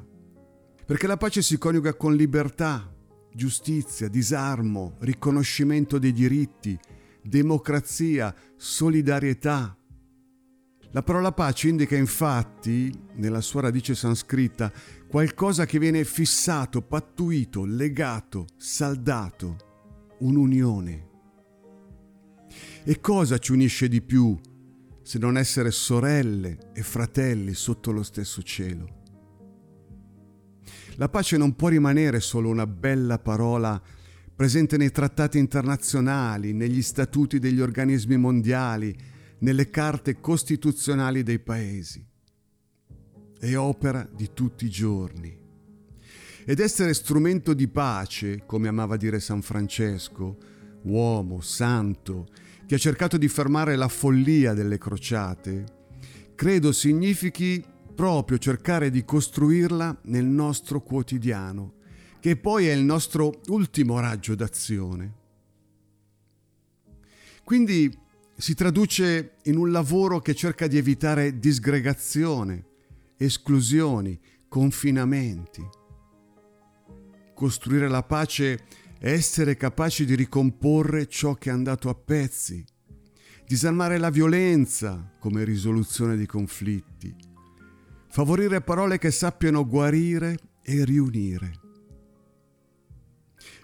Perché 0.85 1.07
la 1.07 1.17
pace 1.17 1.41
si 1.41 1.57
coniuga 1.57 1.95
con 1.95 2.15
libertà, 2.15 2.95
giustizia, 3.33 4.09
disarmo, 4.09 4.97
riconoscimento 4.99 5.99
dei 5.99 6.13
diritti, 6.13 6.79
democrazia, 7.27 8.35
solidarietà. 8.57 9.77
La 10.93 11.03
parola 11.03 11.33
pace 11.33 11.69
indica 11.69 11.97
infatti, 11.97 12.91
nella 13.15 13.41
sua 13.41 13.63
radice 13.63 13.95
sanscrita, 13.95 14.73
qualcosa 15.09 15.67
che 15.67 15.79
viene 15.79 16.05
fissato, 16.05 16.81
pattuito, 16.83 17.65
legato, 17.65 18.47
saldato, 18.57 19.57
un'unione. 20.21 21.09
E 22.85 23.01
cosa 23.01 23.39
ci 23.39 23.53
unisce 23.53 23.89
di 23.89 24.01
più 24.01 24.39
se 25.03 25.19
non 25.19 25.37
essere 25.37 25.71
sorelle 25.71 26.71
e 26.73 26.83
fratelli 26.83 27.53
sotto 27.53 27.91
lo 27.91 28.03
stesso 28.03 28.43
cielo? 28.43 29.03
La 30.97 31.09
pace 31.11 31.37
non 31.37 31.55
può 31.55 31.69
rimanere 31.69 32.21
solo 32.21 32.49
una 32.49 32.67
bella 32.67 33.19
parola 33.19 33.81
presente 34.37 34.77
nei 34.77 34.91
trattati 34.91 35.39
internazionali, 35.39 36.53
negli 36.53 36.83
statuti 36.83 37.39
degli 37.39 37.61
organismi 37.61 38.19
mondiali, 38.19 38.95
nelle 39.39 39.71
carte 39.71 40.21
costituzionali 40.21 41.23
dei 41.23 41.39
paesi. 41.39 42.05
È 43.39 43.57
opera 43.57 44.07
di 44.15 44.31
tutti 44.35 44.67
i 44.67 44.71
giorni. 44.71 45.45
Ed 46.45 46.61
essere 46.61 46.93
strumento 46.93 47.55
di 47.55 47.67
pace, 47.67 48.43
come 48.45 48.69
amava 48.69 48.99
dire 48.99 49.21
San 49.21 49.41
Francesco, 49.41 50.37
uomo, 50.83 51.41
santo, 51.41 52.29
che 52.67 52.75
ha 52.75 52.79
cercato 52.79 53.17
di 53.17 53.29
fermare 53.29 53.75
la 53.75 53.89
follia 53.89 54.53
delle 54.53 54.77
crociate, 54.77 55.65
credo 56.35 56.73
significhi 56.73 57.65
proprio 57.95 58.37
cercare 58.37 58.91
di 58.91 59.03
costruirla 59.03 60.01
nel 60.05 60.27
nostro 60.27 60.83
quotidiano, 60.83 61.76
che 62.27 62.35
poi 62.35 62.67
è 62.67 62.73
il 62.73 62.83
nostro 62.83 63.41
ultimo 63.51 64.01
raggio 64.01 64.35
d'azione. 64.35 65.15
Quindi 67.45 67.97
si 68.37 68.57
traduce 68.57 69.37
in 69.45 69.57
un 69.57 69.71
lavoro 69.71 70.19
che 70.19 70.35
cerca 70.35 70.67
di 70.67 70.77
evitare 70.77 71.39
disgregazione, 71.39 72.65
esclusioni, 73.17 74.19
confinamenti. 74.49 75.65
Costruire 77.33 77.87
la 77.87 78.03
pace 78.03 78.65
essere 78.99 79.57
capaci 79.57 80.05
di 80.05 80.17
ricomporre 80.17 81.07
ciò 81.07 81.35
che 81.35 81.51
è 81.51 81.53
andato 81.53 81.89
a 81.89 81.95
pezzi, 81.95 82.65
disarmare 83.47 83.99
la 83.99 84.11
violenza 84.11 85.13
come 85.21 85.45
risoluzione 85.45 86.17
di 86.17 86.27
conflitti, 86.27 87.15
favorire 88.09 88.63
parole 88.63 88.99
che 88.99 89.13
sappiano 89.13 89.65
guarire 89.65 90.37
e 90.61 90.85
riunire. 90.85 91.61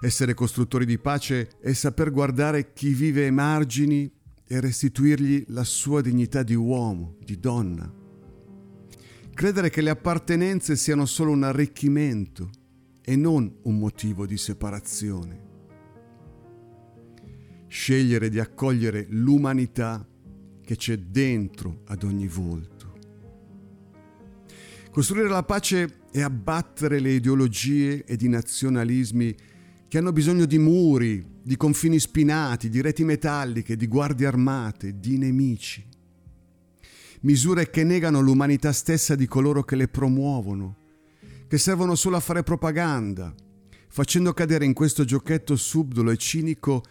Essere 0.04 0.35
costruttori 0.35 0.85
di 0.85 0.99
pace 0.99 1.50
è 1.61 1.73
saper 1.73 2.11
guardare 2.11 2.73
chi 2.73 2.92
vive 2.92 3.23
ai 3.23 3.30
margini 3.30 4.11
e 4.44 4.61
restituirgli 4.61 5.44
la 5.50 5.62
sua 5.62 6.00
dignità 6.00 6.42
di 6.42 6.56
uomo, 6.56 7.18
di 7.25 7.38
donna. 7.38 7.88
Credere 9.32 9.71
che 9.71 9.80
le 9.80 9.90
appartenenze 9.90 10.75
siano 10.75 11.06
solo 11.06 11.30
un 11.30 11.44
arricchimento 11.44 12.50
e 13.00 13.14
non 13.14 13.59
un 13.62 13.78
motivo 13.78 14.26
di 14.26 14.37
separazione. 14.37 15.40
Scegliere 17.68 18.28
di 18.28 18.40
accogliere 18.40 19.06
l'umanità 19.09 20.04
che 20.64 20.75
c'è 20.75 20.99
dentro 20.99 21.82
ad 21.87 22.02
ogni 22.02 22.26
volto. 22.26 22.99
Costruire 24.90 25.28
la 25.28 25.44
pace 25.44 26.00
è 26.11 26.21
abbattere 26.21 26.99
le 26.99 27.12
ideologie 27.12 28.04
ed 28.04 28.23
i 28.23 28.28
nazionalismi 28.28 29.50
che 29.92 29.99
hanno 29.99 30.12
bisogno 30.12 30.46
di 30.46 30.56
muri, 30.56 31.22
di 31.42 31.54
confini 31.58 31.99
spinati, 31.99 32.70
di 32.70 32.80
reti 32.80 33.04
metalliche, 33.04 33.76
di 33.76 33.87
guardie 33.87 34.26
armate, 34.26 34.99
di 34.99 35.18
nemici. 35.18 35.87
Misure 37.20 37.68
che 37.68 37.84
negano 37.84 38.20
l'umanità 38.22 38.72
stessa 38.72 39.14
di 39.14 39.26
coloro 39.26 39.64
che 39.64 39.76
le 39.76 39.88
promuovono, 39.88 40.76
che 41.46 41.58
servono 41.58 41.94
solo 41.94 42.16
a 42.16 42.20
fare 42.20 42.42
propaganda, 42.42 43.34
facendo 43.88 44.32
cadere 44.32 44.64
in 44.64 44.72
questo 44.72 45.04
giochetto 45.04 45.56
subdolo 45.56 46.11
e 46.11 46.16
cinico 46.16 46.84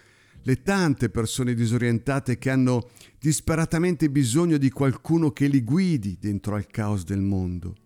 le 0.43 0.61
tante 0.61 1.09
persone 1.09 1.55
disorientate 1.55 2.37
che 2.37 2.51
hanno 2.51 2.87
disperatamente 3.19 4.11
bisogno 4.11 4.57
di 4.57 4.69
qualcuno 4.69 5.31
che 5.31 5.47
li 5.47 5.63
guidi 5.63 6.19
dentro 6.21 6.53
al 6.53 6.67
caos 6.67 7.03
del 7.03 7.21
mondo 7.21 7.77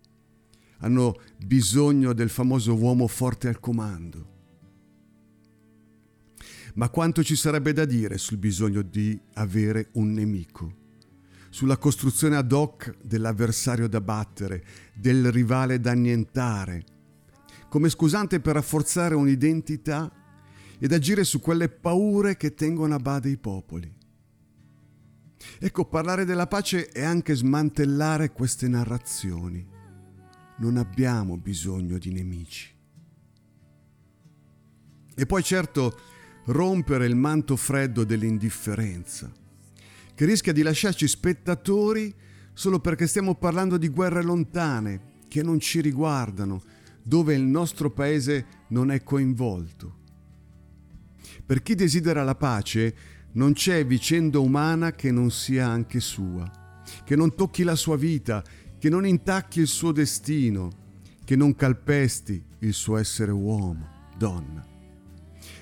hanno 0.80 1.18
bisogno 1.42 2.12
del 2.12 2.28
famoso 2.28 2.74
uomo 2.74 3.06
forte 3.06 3.48
al 3.48 3.60
comando. 3.60 4.34
Ma 6.76 6.88
quanto 6.90 7.24
ci 7.24 7.36
sarebbe 7.36 7.72
da 7.72 7.84
dire 7.84 8.18
sul 8.18 8.38
bisogno 8.38 8.82
di 8.82 9.18
avere 9.34 9.88
un 9.92 10.12
nemico, 10.12 10.74
sulla 11.48 11.78
costruzione 11.78 12.36
ad 12.36 12.52
hoc 12.52 12.96
dell'avversario 13.02 13.88
da 13.88 14.00
battere, 14.00 14.64
del 14.94 15.32
rivale 15.32 15.80
da 15.80 15.92
annientare, 15.92 16.84
come 17.68 17.88
scusante 17.88 18.40
per 18.40 18.54
rafforzare 18.54 19.14
un'identità 19.14 20.10
ed 20.78 20.92
agire 20.92 21.24
su 21.24 21.40
quelle 21.40 21.68
paure 21.70 22.36
che 22.36 22.54
tengono 22.54 22.94
a 22.94 22.98
bada 22.98 23.28
i 23.28 23.38
popoli. 23.38 23.94
Ecco, 25.58 25.86
parlare 25.86 26.24
della 26.24 26.46
pace 26.46 26.88
è 26.88 27.02
anche 27.02 27.34
smantellare 27.34 28.32
queste 28.32 28.68
narrazioni 28.68 29.74
non 30.58 30.76
abbiamo 30.76 31.36
bisogno 31.36 31.98
di 31.98 32.12
nemici. 32.12 32.74
E 35.14 35.26
poi 35.26 35.42
certo 35.42 35.98
rompere 36.46 37.06
il 37.06 37.16
manto 37.16 37.56
freddo 37.56 38.04
dell'indifferenza, 38.04 39.30
che 40.14 40.24
rischia 40.24 40.52
di 40.52 40.62
lasciarci 40.62 41.06
spettatori 41.08 42.14
solo 42.52 42.80
perché 42.80 43.06
stiamo 43.06 43.34
parlando 43.34 43.76
di 43.76 43.88
guerre 43.88 44.22
lontane, 44.22 45.14
che 45.28 45.42
non 45.42 45.60
ci 45.60 45.80
riguardano, 45.80 46.62
dove 47.02 47.34
il 47.34 47.42
nostro 47.42 47.90
paese 47.90 48.46
non 48.68 48.90
è 48.90 49.02
coinvolto. 49.02 50.04
Per 51.44 51.62
chi 51.62 51.74
desidera 51.74 52.24
la 52.24 52.34
pace 52.34 52.94
non 53.32 53.52
c'è 53.52 53.84
vicenda 53.84 54.38
umana 54.38 54.92
che 54.92 55.10
non 55.10 55.30
sia 55.30 55.68
anche 55.68 56.00
sua, 56.00 56.50
che 57.04 57.14
non 57.14 57.34
tocchi 57.34 57.62
la 57.62 57.76
sua 57.76 57.96
vita, 57.96 58.42
che 58.78 58.88
non 58.88 59.06
intacchi 59.06 59.60
il 59.60 59.66
suo 59.66 59.92
destino, 59.92 60.84
che 61.24 61.36
non 61.36 61.54
calpesti 61.54 62.42
il 62.60 62.72
suo 62.72 62.96
essere 62.96 63.32
uomo, 63.32 63.86
donna. 64.16 64.75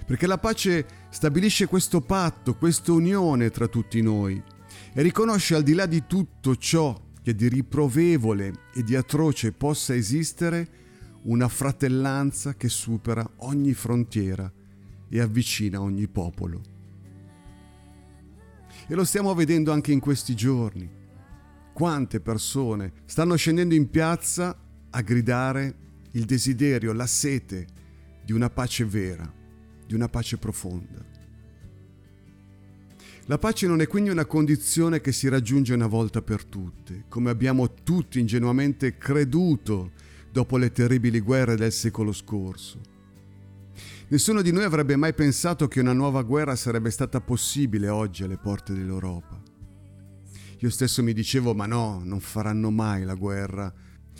Perché 0.06 0.26
la 0.26 0.38
pace 0.38 0.86
stabilisce 1.08 1.66
questo 1.66 2.00
patto, 2.00 2.56
questa 2.56 2.92
unione 2.92 3.50
tra 3.50 3.68
tutti 3.68 4.02
noi 4.02 4.42
e 4.92 5.02
riconosce 5.02 5.54
al 5.54 5.62
di 5.62 5.72
là 5.72 5.86
di 5.86 6.04
tutto 6.06 6.56
ciò 6.56 7.00
che 7.22 7.34
di 7.34 7.48
riprovevole 7.48 8.52
e 8.74 8.82
di 8.82 8.94
atroce 8.96 9.52
possa 9.52 9.94
esistere 9.94 10.82
una 11.22 11.48
fratellanza 11.48 12.54
che 12.54 12.68
supera 12.68 13.26
ogni 13.36 13.72
frontiera 13.72 14.50
e 15.08 15.20
avvicina 15.20 15.80
ogni 15.80 16.06
popolo. 16.06 16.60
E 18.86 18.94
lo 18.94 19.04
stiamo 19.04 19.32
vedendo 19.34 19.72
anche 19.72 19.92
in 19.92 20.00
questi 20.00 20.34
giorni 20.34 21.02
quante 21.72 22.20
persone 22.20 22.92
stanno 23.06 23.34
scendendo 23.36 23.74
in 23.74 23.88
piazza 23.88 24.56
a 24.90 25.00
gridare 25.00 25.76
il 26.12 26.24
desiderio, 26.24 26.92
la 26.92 27.06
sete 27.06 27.66
di 28.24 28.32
una 28.32 28.50
pace 28.50 28.84
vera, 28.84 29.30
di 29.86 29.94
una 29.94 30.08
pace 30.08 30.36
profonda. 30.38 31.04
La 33.26 33.38
pace 33.38 33.66
non 33.66 33.80
è 33.80 33.86
quindi 33.86 34.10
una 34.10 34.26
condizione 34.26 35.00
che 35.00 35.10
si 35.10 35.28
raggiunge 35.28 35.72
una 35.72 35.86
volta 35.86 36.20
per 36.20 36.44
tutte, 36.44 37.04
come 37.08 37.30
abbiamo 37.30 37.72
tutti 37.72 38.20
ingenuamente 38.20 38.98
creduto 38.98 39.92
dopo 40.30 40.58
le 40.58 40.70
terribili 40.72 41.20
guerre 41.20 41.56
del 41.56 41.72
secolo 41.72 42.12
scorso. 42.12 42.80
Nessuno 44.08 44.42
di 44.42 44.52
noi 44.52 44.64
avrebbe 44.64 44.96
mai 44.96 45.14
pensato 45.14 45.68
che 45.68 45.80
una 45.80 45.94
nuova 45.94 46.22
guerra 46.22 46.54
sarebbe 46.54 46.90
stata 46.90 47.20
possibile 47.22 47.88
oggi 47.88 48.24
alle 48.24 48.36
porte 48.36 48.74
dell'Europa. 48.74 49.40
Io 50.58 50.70
stesso 50.70 51.02
mi 51.02 51.14
dicevo, 51.14 51.54
ma 51.54 51.66
no, 51.66 52.02
non 52.04 52.20
faranno 52.20 52.70
mai 52.70 53.04
la 53.04 53.14
guerra. 53.14 53.72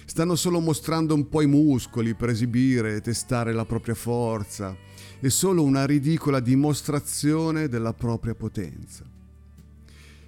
Stanno 0.06 0.34
solo 0.34 0.60
mostrando 0.60 1.14
un 1.14 1.28
po' 1.28 1.42
i 1.42 1.46
muscoli 1.46 2.14
per 2.14 2.30
esibire 2.30 2.96
e 2.96 3.00
testare 3.00 3.52
la 3.52 3.64
propria 3.64 3.94
forza. 3.94 4.76
È 5.24 5.30
solo 5.30 5.62
una 5.62 5.86
ridicola 5.86 6.38
dimostrazione 6.38 7.66
della 7.66 7.94
propria 7.94 8.34
potenza. 8.34 9.06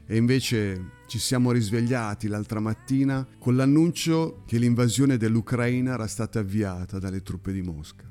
E 0.06 0.16
invece 0.16 0.92
ci 1.06 1.18
siamo 1.18 1.52
risvegliati 1.52 2.28
l'altra 2.28 2.60
mattina 2.60 3.28
con 3.38 3.56
l'annuncio 3.56 4.44
che 4.46 4.56
l'invasione 4.56 5.18
dell'Ucraina 5.18 5.92
era 5.92 6.06
stata 6.06 6.38
avviata 6.38 6.98
dalle 6.98 7.20
truppe 7.20 7.52
di 7.52 7.60
Mosca. 7.60 8.06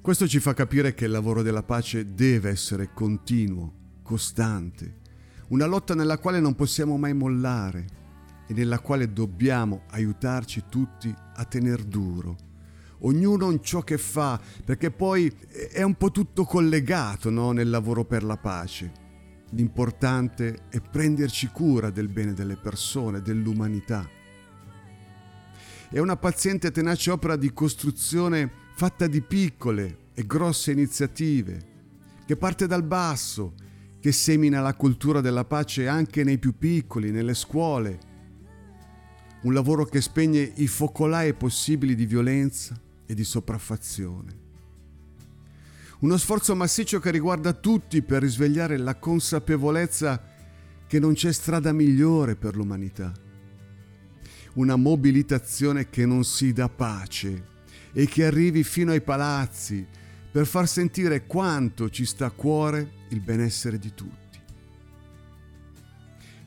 Questo 0.00 0.28
ci 0.28 0.38
fa 0.38 0.54
capire 0.54 0.94
che 0.94 1.06
il 1.06 1.10
lavoro 1.10 1.42
della 1.42 1.64
pace 1.64 2.14
deve 2.14 2.50
essere 2.50 2.92
continuo, 2.94 3.72
costante, 4.04 4.98
una 5.48 5.66
lotta 5.66 5.96
nella 5.96 6.18
quale 6.18 6.38
non 6.38 6.54
possiamo 6.54 6.96
mai 6.96 7.14
mollare 7.14 7.84
e 8.46 8.54
nella 8.54 8.78
quale 8.78 9.12
dobbiamo 9.12 9.86
aiutarci 9.88 10.66
tutti 10.68 11.12
a 11.34 11.44
tener 11.46 11.82
duro. 11.82 12.49
Ognuno 13.02 13.50
in 13.50 13.62
ciò 13.62 13.80
che 13.80 13.96
fa, 13.96 14.38
perché 14.64 14.90
poi 14.90 15.32
è 15.72 15.82
un 15.82 15.94
po' 15.94 16.10
tutto 16.10 16.44
collegato 16.44 17.30
no? 17.30 17.52
nel 17.52 17.70
lavoro 17.70 18.04
per 18.04 18.22
la 18.22 18.36
pace. 18.36 18.92
L'importante 19.50 20.66
è 20.68 20.80
prenderci 20.80 21.48
cura 21.48 21.90
del 21.90 22.08
bene 22.08 22.34
delle 22.34 22.56
persone, 22.56 23.22
dell'umanità. 23.22 24.08
È 25.88 25.98
una 25.98 26.16
paziente 26.16 26.68
e 26.68 26.70
tenace 26.70 27.10
opera 27.10 27.36
di 27.36 27.52
costruzione 27.52 28.50
fatta 28.74 29.06
di 29.06 29.22
piccole 29.22 30.08
e 30.14 30.26
grosse 30.26 30.70
iniziative, 30.70 31.68
che 32.26 32.36
parte 32.36 32.66
dal 32.66 32.84
basso 32.84 33.54
che 33.98 34.12
semina 34.12 34.60
la 34.60 34.74
cultura 34.74 35.20
della 35.20 35.44
pace 35.44 35.88
anche 35.88 36.22
nei 36.22 36.38
più 36.38 36.56
piccoli, 36.56 37.10
nelle 37.10 37.34
scuole. 37.34 37.98
Un 39.42 39.52
lavoro 39.52 39.84
che 39.84 40.00
spegne 40.00 40.52
i 40.56 40.66
focolai 40.66 41.34
possibili 41.34 41.94
di 41.94 42.06
violenza 42.06 42.78
e 43.10 43.14
di 43.14 43.24
sopraffazione. 43.24 44.48
Uno 45.98 46.16
sforzo 46.16 46.54
massiccio 46.54 47.00
che 47.00 47.10
riguarda 47.10 47.52
tutti 47.52 48.02
per 48.02 48.22
risvegliare 48.22 48.76
la 48.76 48.94
consapevolezza 48.94 50.22
che 50.86 51.00
non 51.00 51.14
c'è 51.14 51.32
strada 51.32 51.72
migliore 51.72 52.36
per 52.36 52.54
l'umanità. 52.54 53.12
Una 54.54 54.76
mobilitazione 54.76 55.90
che 55.90 56.06
non 56.06 56.22
si 56.22 56.52
dà 56.52 56.68
pace 56.68 57.48
e 57.92 58.06
che 58.06 58.24
arrivi 58.24 58.62
fino 58.62 58.92
ai 58.92 59.00
palazzi, 59.00 59.84
per 60.30 60.46
far 60.46 60.68
sentire 60.68 61.26
quanto 61.26 61.90
ci 61.90 62.04
sta 62.04 62.26
a 62.26 62.30
cuore 62.30 62.92
il 63.08 63.20
benessere 63.20 63.80
di 63.80 63.92
tutti. 63.92 64.38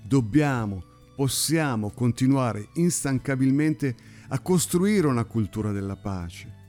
Dobbiamo, 0.01 0.83
possiamo 1.15 1.91
continuare 1.91 2.69
instancabilmente 2.73 3.95
a 4.29 4.39
costruire 4.39 5.07
una 5.07 5.25
cultura 5.25 5.71
della 5.71 5.95
pace. 5.95 6.61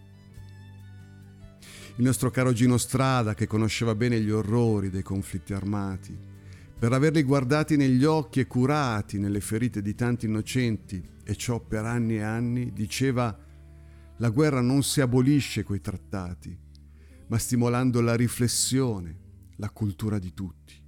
Il 1.96 2.04
nostro 2.04 2.30
caro 2.30 2.52
Gino 2.52 2.76
Strada, 2.76 3.34
che 3.34 3.46
conosceva 3.46 3.94
bene 3.94 4.20
gli 4.20 4.30
orrori 4.30 4.90
dei 4.90 5.02
conflitti 5.02 5.52
armati, 5.52 6.16
per 6.76 6.92
averli 6.92 7.22
guardati 7.22 7.76
negli 7.76 8.04
occhi 8.04 8.40
e 8.40 8.46
curati 8.46 9.18
nelle 9.18 9.40
ferite 9.40 9.80
di 9.80 9.94
tanti 9.94 10.26
innocenti, 10.26 11.02
e 11.22 11.36
ciò 11.36 11.60
per 11.60 11.84
anni 11.84 12.16
e 12.16 12.22
anni, 12.22 12.72
diceva 12.72 13.38
la 14.18 14.28
guerra 14.28 14.60
non 14.60 14.82
si 14.82 15.00
abolisce 15.00 15.62
coi 15.62 15.80
trattati, 15.80 16.56
ma 17.28 17.38
stimolando 17.38 18.00
la 18.00 18.14
riflessione, 18.14 19.18
la 19.56 19.70
cultura 19.70 20.18
di 20.18 20.34
tutti. 20.34 20.83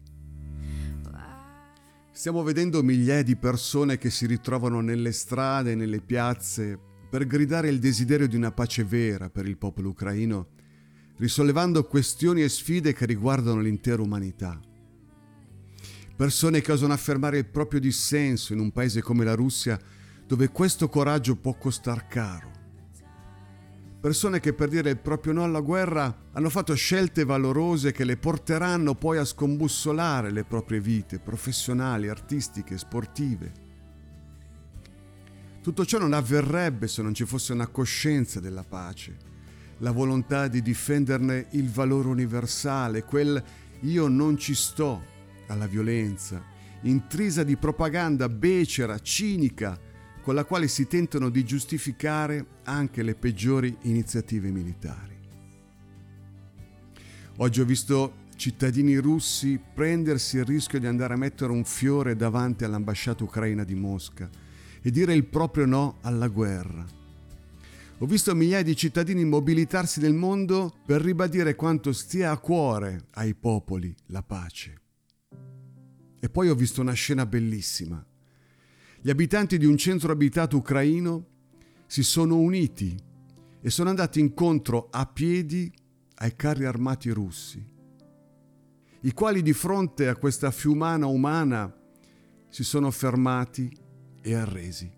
Stiamo 2.17 2.43
vedendo 2.43 2.83
migliaia 2.83 3.23
di 3.23 3.37
persone 3.37 3.99
che 3.99 4.09
si 4.09 4.25
ritrovano 4.25 4.81
nelle 4.81 5.13
strade 5.13 5.75
nelle 5.75 6.01
piazze 6.01 6.79
per 7.11 7.27
gridare 7.27 7.69
il 7.69 7.79
desiderio 7.79 8.27
di 8.27 8.35
una 8.35 8.53
pace 8.53 8.85
vera 8.85 9.29
per 9.29 9.47
il 9.47 9.59
popolo 9.59 9.91
ucraino, 9.91 10.49
risollevando 11.19 11.85
questioni 11.85 12.43
e 12.43 12.49
sfide 12.49 12.95
che 12.95 13.05
riguardano 13.05 13.61
l'intera 13.61 14.01
umanità. 14.01 14.59
Persone 16.17 16.63
che 16.63 16.73
osano 16.73 16.95
affermare 16.95 17.37
il 17.37 17.51
proprio 17.51 17.81
dissenso 17.81 18.55
in 18.55 18.61
un 18.61 18.73
paese 18.73 19.03
come 19.03 19.23
la 19.23 19.35
Russia, 19.35 19.79
dove 20.27 20.49
questo 20.49 20.89
coraggio 20.89 21.37
può 21.37 21.53
costar 21.59 22.07
caro 22.07 22.56
persone 24.07 24.39
che 24.39 24.53
per 24.53 24.69
dire 24.69 24.91
il 24.91 24.99
proprio 24.99 25.33
no 25.33 25.43
alla 25.43 25.59
guerra 25.59 26.29
hanno 26.31 26.49
fatto 26.49 26.73
scelte 26.77 27.25
valorose 27.25 27.91
che 27.91 28.05
le 28.05 28.17
porteranno 28.17 28.95
poi 28.95 29.19
a 29.19 29.25
scombussolare 29.25 30.31
le 30.31 30.45
proprie 30.45 30.79
vite 30.79 31.19
professionali, 31.19 32.09
artistiche, 32.09 32.79
sportive. 32.79 33.53
Tutto 35.61 35.85
ciò 35.85 35.99
non 35.99 36.13
avverrebbe 36.13 36.87
se 36.87 37.03
non 37.03 37.15
ci 37.15 37.25
fosse 37.25 37.53
una 37.53 37.67
coscienza 37.67 38.39
della 38.39 38.63
pace, 38.63 39.17
la 39.79 39.91
volontà 39.91 40.47
di 40.47 40.63
difenderne 40.63 41.49
il 41.51 41.69
valore 41.69 42.07
universale, 42.07 43.03
quel 43.03 43.43
io 43.81 44.07
non 44.07 44.37
ci 44.37 44.55
sto 44.55 45.03
alla 45.49 45.67
violenza, 45.67 46.41
intrisa 46.83 47.43
di 47.43 47.57
propaganda 47.57 48.29
becera, 48.29 49.01
cinica, 49.01 49.77
con 50.27 50.35
la 50.35 50.45
quale 50.45 50.67
si 50.67 50.89
tentano 50.89 51.29
di 51.29 51.45
giustificare 51.45 52.47
anche 52.65 53.05
le 53.05 53.15
peggiori 53.15 53.77
iniziative 53.83 54.51
militari. 54.51 55.17
Oggi 57.37 57.61
ho 57.61 57.65
visto 57.65 58.25
cittadini 58.35 58.97
russi 58.97 59.61
prendersi 59.73 60.39
il 60.39 60.45
rischio 60.45 60.81
di 60.81 60.89
andare 60.89 61.15
a 61.15 61.17
mettere 61.17 61.53
un 61.53 61.63
fiore 61.63 62.17
davanti 62.17 62.65
all'ambasciata 62.65 63.23
ucraina 63.23 63.63
di 63.63 63.77
Mosca 63.77 64.29
e 64.83 64.91
dire 64.91 65.15
il 65.15 65.27
proprio 65.27 65.65
no 65.65 65.99
alla 66.01 66.27
guerra. 66.27 66.85
Ho 67.99 68.07
visto 68.07 68.35
migliaia 68.35 68.65
di 68.65 68.75
cittadini 68.75 69.25
mobilitarsi 69.25 70.01
nel 70.01 70.15
mondo 70.15 70.75
per 70.85 71.03
ribadire 71.03 71.55
quanto 71.55 71.93
stia 71.93 72.33
a 72.33 72.39
cuore 72.39 73.05
ai 73.13 73.37
popoli 73.37 73.95
la 74.07 74.25
pace. 74.25 74.81
E 76.19 76.29
poi 76.29 76.49
ho 76.49 76.55
visto 76.57 76.81
una 76.81 76.95
scena 76.95 77.25
bellissima. 77.27 78.05
Gli 79.07 79.11
abitanti 79.11 79.57
di 79.57 79.67
un 79.67 79.77
centro 79.77 80.11
abitato 80.11 80.57
ucraino 80.57 81.27
si 81.87 82.03
sono 82.03 82.39
uniti 82.39 82.99
e 83.61 83.71
sono 83.71 83.89
andati 83.89 84.19
incontro 84.19 84.89
a 84.91 85.07
piedi 85.07 85.73
ai 86.17 86.35
carri 86.35 86.65
armati 86.65 87.11
russi, 87.11 87.65
i 89.03 89.13
quali 89.13 89.43
di 89.43 89.53
fronte 89.53 90.09
a 90.09 90.17
questa 90.17 90.51
fiumana 90.51 91.07
umana 91.07 91.73
si 92.49 92.65
sono 92.65 92.91
fermati 92.91 93.71
e 94.23 94.35
arresi. 94.35 94.93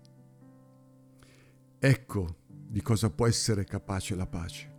Ecco 1.77 2.37
di 2.67 2.81
cosa 2.81 3.11
può 3.11 3.27
essere 3.27 3.63
capace 3.63 4.15
la 4.15 4.25
pace. 4.25 4.73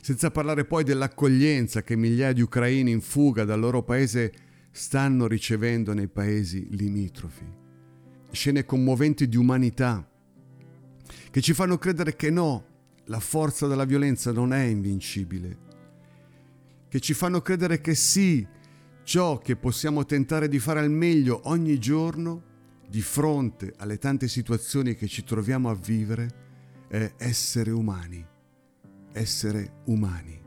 Senza 0.00 0.30
parlare 0.30 0.64
poi 0.64 0.84
dell'accoglienza 0.84 1.82
che 1.82 1.96
migliaia 1.96 2.32
di 2.32 2.40
ucraini 2.40 2.90
in 2.90 3.02
fuga 3.02 3.44
dal 3.44 3.60
loro 3.60 3.82
paese 3.82 4.48
stanno 4.70 5.26
ricevendo 5.26 5.92
nei 5.92 6.08
paesi 6.08 6.66
limitrofi. 6.70 7.58
Scene 8.30 8.64
commoventi 8.64 9.28
di 9.28 9.36
umanità 9.36 10.08
che 11.30 11.40
ci 11.40 11.52
fanno 11.52 11.78
credere 11.78 12.16
che 12.16 12.30
no, 12.30 12.64
la 13.06 13.20
forza 13.20 13.66
della 13.66 13.84
violenza 13.84 14.32
non 14.32 14.52
è 14.52 14.62
invincibile, 14.62 15.58
che 16.88 17.00
ci 17.00 17.14
fanno 17.14 17.40
credere 17.40 17.80
che 17.80 17.94
sì, 17.94 18.46
ciò 19.02 19.38
che 19.38 19.56
possiamo 19.56 20.04
tentare 20.04 20.48
di 20.48 20.58
fare 20.58 20.80
al 20.80 20.90
meglio 20.90 21.40
ogni 21.44 21.78
giorno, 21.78 22.42
di 22.88 23.00
fronte 23.00 23.74
alle 23.78 23.98
tante 23.98 24.28
situazioni 24.28 24.94
che 24.94 25.06
ci 25.06 25.24
troviamo 25.24 25.70
a 25.70 25.74
vivere, 25.74 26.28
è 26.88 27.12
essere 27.18 27.70
umani, 27.70 28.24
essere 29.12 29.82
umani. 29.86 30.39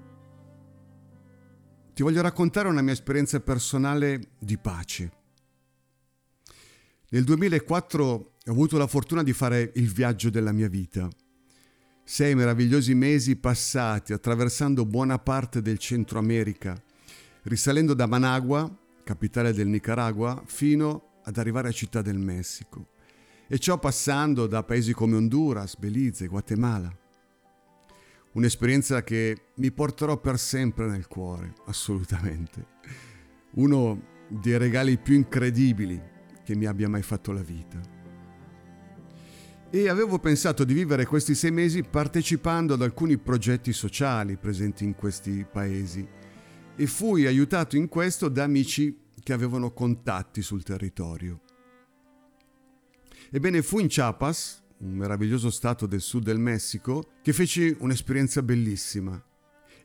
Ti 1.93 2.01
voglio 2.01 2.23
raccontare 2.23 2.67
una 2.67 2.82
mia 2.82 2.93
esperienza 2.93 3.39
personale 3.39 4.29
di 4.39 4.58
pace. 4.58 5.12
Nel 7.10 7.23
2004 7.23 8.03
ho 8.03 8.51
avuto 8.51 8.79
la 8.79 8.88
fortuna 8.88 9.21
di 9.21 9.32
fare 9.32 9.71
il 9.75 9.93
viaggio 9.93 10.32
della 10.32 10.51
mia 10.51 10.67
vita. 10.67 11.08
Sei 12.03 12.34
meravigliosi 12.34 12.95
mesi 12.95 13.36
passati 13.36 14.12
attraversando 14.12 14.88
buona 14.88 15.19
parte 15.19 15.62
del 15.62 15.77
Centro 15.77 16.17
America, 16.17 16.75
risalendo 17.43 17.93
da 17.93 18.08
Managua, 18.08 18.75
capitale 19.03 19.53
del 19.53 19.67
Nicaragua, 19.67 20.41
fino 20.47 21.19
ad 21.23 21.38
arrivare 21.38 21.67
a 21.67 21.73
Città 21.73 22.01
del 22.01 22.17
Messico. 22.17 22.88
E 23.47 23.60
ciò 23.60 23.77
passando 23.77 24.47
da 24.47 24.63
paesi 24.63 24.93
come 24.93 25.15
Honduras, 25.15 25.77
Belize, 25.77 26.25
Guatemala 26.25 27.01
un'esperienza 28.34 29.04
che 29.04 29.50
mi 29.56 29.72
porterò 29.72 30.19
per 30.19 30.39
sempre 30.39 30.88
nel 30.88 31.08
cuore, 31.08 31.54
assolutamente. 31.65 32.67
Uno 33.56 34.12
dei 34.28 34.58
regali 34.58 34.98
più 34.98 35.15
incredibili 35.15 36.02
che 36.43 36.56
mi 36.56 36.65
abbia 36.65 36.89
mai 36.89 37.04
fatto 37.04 37.32
la 37.32 37.41
vita. 37.41 37.80
E 39.69 39.89
avevo 39.89 40.19
pensato 40.19 40.63
di 40.63 40.74
vivere 40.74 41.06
questi 41.06 41.34
sei 41.34 41.52
mesi 41.52 41.84
partecipando 41.84 42.76
ad 42.76 42.82
alcuni 42.82 43.17
progetti 43.17 43.74
sociali 43.74 44.38
presenti 44.38 44.84
in 44.84 44.93
questi 44.93 45.46
paesi 45.52 46.08
e 46.76 46.86
fui 46.88 47.26
aiutato 47.26 47.76
in 47.76 47.88
questo 47.88 48.30
da 48.30 48.43
amici 48.43 49.00
che 49.24 49.34
avevano 49.34 49.72
contatti 49.72 50.41
sul 50.41 50.63
territorio. 50.63 51.41
Ebbene, 53.32 53.63
fu 53.63 53.80
in 53.80 53.88
Chiapas, 53.88 54.62
un 54.84 54.91
meraviglioso 54.96 55.50
stato 55.50 55.86
del 55.86 56.02
sud 56.02 56.24
del 56.24 56.39
Messico, 56.39 57.12
che 57.22 57.34
feci 57.34 57.76
un'esperienza 57.80 58.41
bellissima. 58.41 59.22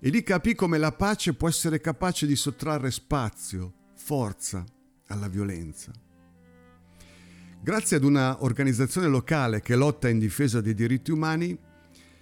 E 0.01 0.09
lì 0.11 0.23
capì 0.23 0.55
come 0.55 0.79
la 0.79 0.93
pace 0.93 1.35
può 1.35 1.49
essere 1.49 1.81
capace 1.81 2.27
di 2.27 2.37
sottrarre 2.37 2.91
spazio, 2.91 3.73
forza 3.95 4.65
alla 5.07 5.29
violenza. 5.29 5.93
Grazie 7.61 7.97
ad 7.97 8.05
una 8.05 8.43
organizzazione 8.45 9.09
locale 9.09 9.61
che 9.61 9.75
lotta 9.75 10.09
in 10.09 10.19
difesa 10.19 10.61
dei 10.61 10.75
diritti 10.75 11.11
umani, 11.11 11.57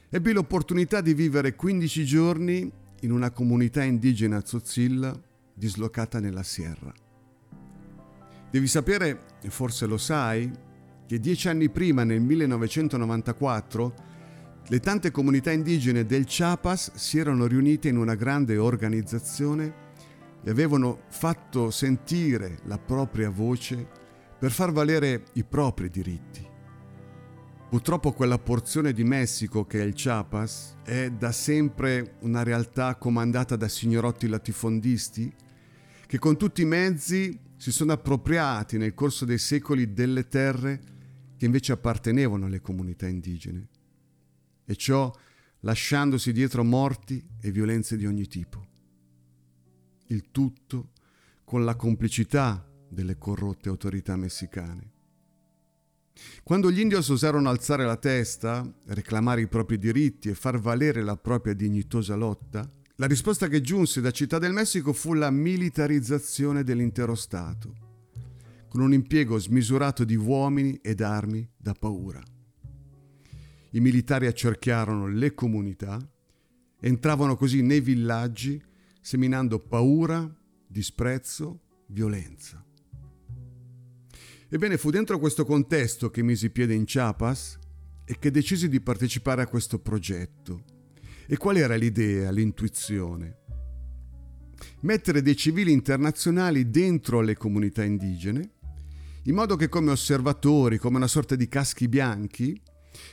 ebbi 0.08 0.32
l'opportunità 0.32 1.00
di 1.00 1.14
vivere 1.14 1.54
15 1.54 2.04
giorni 2.04 2.70
in 3.00 3.10
una 3.10 3.30
comunità 3.30 3.82
indigena 3.82 4.40
Tzotzil 4.40 5.22
dislocata 5.54 6.20
nella 6.20 6.42
Sierra. 6.42 6.92
Devi 8.50 8.66
sapere, 8.66 9.24
e 9.42 9.50
forse 9.50 9.86
lo 9.86 9.98
sai, 9.98 10.50
che 11.06 11.20
dieci 11.20 11.48
anni 11.48 11.68
prima, 11.70 12.02
nel 12.02 12.20
1994, 12.20 13.94
le 14.66 14.80
tante 14.80 15.12
comunità 15.12 15.52
indigene 15.52 16.04
del 16.04 16.24
Chiapas 16.24 16.94
si 16.94 17.18
erano 17.18 17.46
riunite 17.46 17.88
in 17.88 17.96
una 17.96 18.16
grande 18.16 18.56
organizzazione 18.56 19.84
e 20.42 20.50
avevano 20.50 21.02
fatto 21.08 21.70
sentire 21.70 22.58
la 22.64 22.78
propria 22.78 23.30
voce 23.30 23.86
per 24.38 24.50
far 24.50 24.72
valere 24.72 25.26
i 25.34 25.44
propri 25.44 25.88
diritti. 25.88 26.44
Purtroppo 27.68 28.12
quella 28.12 28.38
porzione 28.38 28.92
di 28.92 29.04
Messico 29.04 29.64
che 29.64 29.80
è 29.80 29.84
il 29.84 29.92
Chiapas 29.92 30.76
è 30.82 31.10
da 31.10 31.30
sempre 31.30 32.16
una 32.20 32.42
realtà 32.42 32.96
comandata 32.96 33.54
da 33.54 33.68
signorotti 33.68 34.26
latifondisti 34.26 35.32
che 36.06 36.18
con 36.18 36.36
tutti 36.36 36.62
i 36.62 36.66
mezzi 36.66 37.38
si 37.56 37.72
sono 37.72 37.92
appropriati 37.92 38.78
nel 38.78 38.94
corso 38.94 39.24
dei 39.24 39.38
secoli 39.38 39.92
delle 39.92 40.28
terre 40.28 40.94
che 41.36 41.44
invece 41.44 41.72
appartenevano 41.72 42.46
alle 42.46 42.60
comunità 42.60 43.06
indigene, 43.06 43.68
e 44.64 44.76
ciò 44.76 45.12
lasciandosi 45.60 46.32
dietro 46.32 46.64
morti 46.64 47.24
e 47.40 47.50
violenze 47.50 47.96
di 47.96 48.06
ogni 48.06 48.26
tipo. 48.26 48.66
Il 50.06 50.30
tutto 50.30 50.92
con 51.44 51.64
la 51.64 51.76
complicità 51.76 52.68
delle 52.88 53.18
corrotte 53.18 53.68
autorità 53.68 54.16
messicane. 54.16 54.92
Quando 56.42 56.70
gli 56.70 56.80
indios 56.80 57.08
osarono 57.08 57.50
alzare 57.50 57.84
la 57.84 57.96
testa, 57.96 58.66
reclamare 58.86 59.42
i 59.42 59.48
propri 59.48 59.76
diritti 59.78 60.28
e 60.28 60.34
far 60.34 60.58
valere 60.58 61.02
la 61.02 61.16
propria 61.16 61.52
dignitosa 61.52 62.14
lotta, 62.14 62.70
la 62.96 63.06
risposta 63.06 63.48
che 63.48 63.60
giunse 63.60 64.00
da 64.00 64.10
Città 64.10 64.38
del 64.38 64.52
Messico 64.52 64.94
fu 64.94 65.12
la 65.12 65.30
militarizzazione 65.30 66.64
dell'intero 66.64 67.14
Stato 67.14 67.85
con 68.68 68.80
un 68.80 68.92
impiego 68.92 69.38
smisurato 69.38 70.04
di 70.04 70.16
uomini 70.16 70.78
ed 70.82 71.00
armi 71.00 71.48
da 71.56 71.72
paura. 71.72 72.22
I 73.70 73.80
militari 73.80 74.26
accerchiarono 74.26 75.06
le 75.06 75.34
comunità, 75.34 75.98
entravano 76.80 77.36
così 77.36 77.62
nei 77.62 77.80
villaggi, 77.80 78.62
seminando 79.00 79.58
paura, 79.58 80.34
disprezzo, 80.66 81.60
violenza. 81.88 82.64
Ebbene, 84.48 84.76
fu 84.76 84.90
dentro 84.90 85.18
questo 85.18 85.44
contesto 85.44 86.10
che 86.10 86.22
misi 86.22 86.50
piede 86.50 86.74
in 86.74 86.84
Chiapas 86.84 87.58
e 88.04 88.18
che 88.18 88.30
decisi 88.30 88.68
di 88.68 88.80
partecipare 88.80 89.42
a 89.42 89.46
questo 89.46 89.80
progetto. 89.80 90.62
E 91.26 91.36
qual 91.36 91.56
era 91.56 91.74
l'idea, 91.74 92.30
l'intuizione? 92.30 93.38
Mettere 94.82 95.22
dei 95.22 95.36
civili 95.36 95.72
internazionali 95.72 96.70
dentro 96.70 97.20
le 97.20 97.36
comunità 97.36 97.82
indigene 97.82 98.52
in 99.26 99.34
modo 99.34 99.56
che 99.56 99.68
come 99.68 99.90
osservatori, 99.90 100.78
come 100.78 100.96
una 100.96 101.08
sorta 101.08 101.34
di 101.34 101.48
caschi 101.48 101.88
bianchi, 101.88 102.60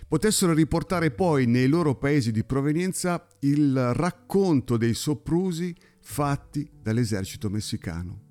potessero 0.07 0.53
riportare 0.53 1.11
poi 1.11 1.47
nei 1.47 1.67
loro 1.67 1.95
paesi 1.95 2.31
di 2.31 2.43
provenienza 2.43 3.27
il 3.39 3.93
racconto 3.93 4.77
dei 4.77 4.93
soprusi 4.93 5.75
fatti 6.01 6.69
dall'esercito 6.81 7.49
messicano. 7.49 8.21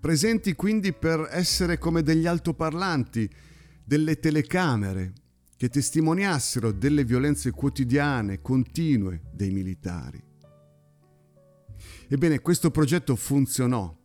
Presenti 0.00 0.54
quindi 0.54 0.94
per 0.94 1.28
essere 1.30 1.76
come 1.76 2.02
degli 2.02 2.26
altoparlanti, 2.26 3.28
delle 3.84 4.18
telecamere 4.18 5.12
che 5.58 5.68
testimoniassero 5.68 6.72
delle 6.72 7.04
violenze 7.04 7.50
quotidiane, 7.50 8.40
continue 8.40 9.24
dei 9.30 9.50
militari. 9.50 10.24
Ebbene, 12.08 12.40
questo 12.40 12.70
progetto 12.70 13.14
funzionò 13.14 13.99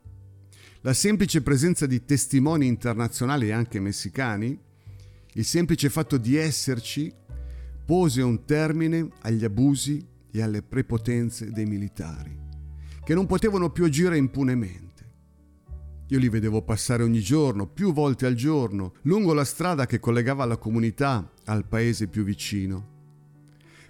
La 0.86 0.93
semplice 0.93 1.41
presenza 1.41 1.88
di 1.88 2.06
testimoni 2.06 2.67
internazionali 2.67 3.48
e 3.48 3.54
anche 3.54 3.80
messicani, 3.80 4.56
il 5.34 5.43
semplice 5.43 5.89
fatto 5.89 6.17
di 6.17 6.36
esserci, 6.36 7.12
pose 7.84 8.21
un 8.21 8.45
termine 8.45 9.08
agli 9.21 9.43
abusi 9.43 10.06
e 10.30 10.43
alle 10.43 10.62
prepotenze 10.62 11.50
dei 11.50 11.65
militari, 11.65 12.38
che 13.04 13.15
non 13.15 13.26
potevano 13.26 13.71
più 13.71 13.86
agire 13.86 14.15
impunemente. 14.15 15.13
Io 16.10 16.19
li 16.19 16.30
vedevo 16.30 16.62
passare 16.62 17.02
ogni 17.02 17.21
giorno, 17.21 17.65
più 17.65 17.91
volte 17.91 18.28
al 18.28 18.36
giorno, 18.36 18.93
lungo 19.06 19.34
la 19.34 19.43
strada 19.43 19.88
che 19.88 20.00
collegava 20.00 20.45
la 20.45 20.58
comunità 20.58 21.32
al 21.45 21.65
paese 21.65 22.06
più 22.06 22.24
vicino. 22.24 22.89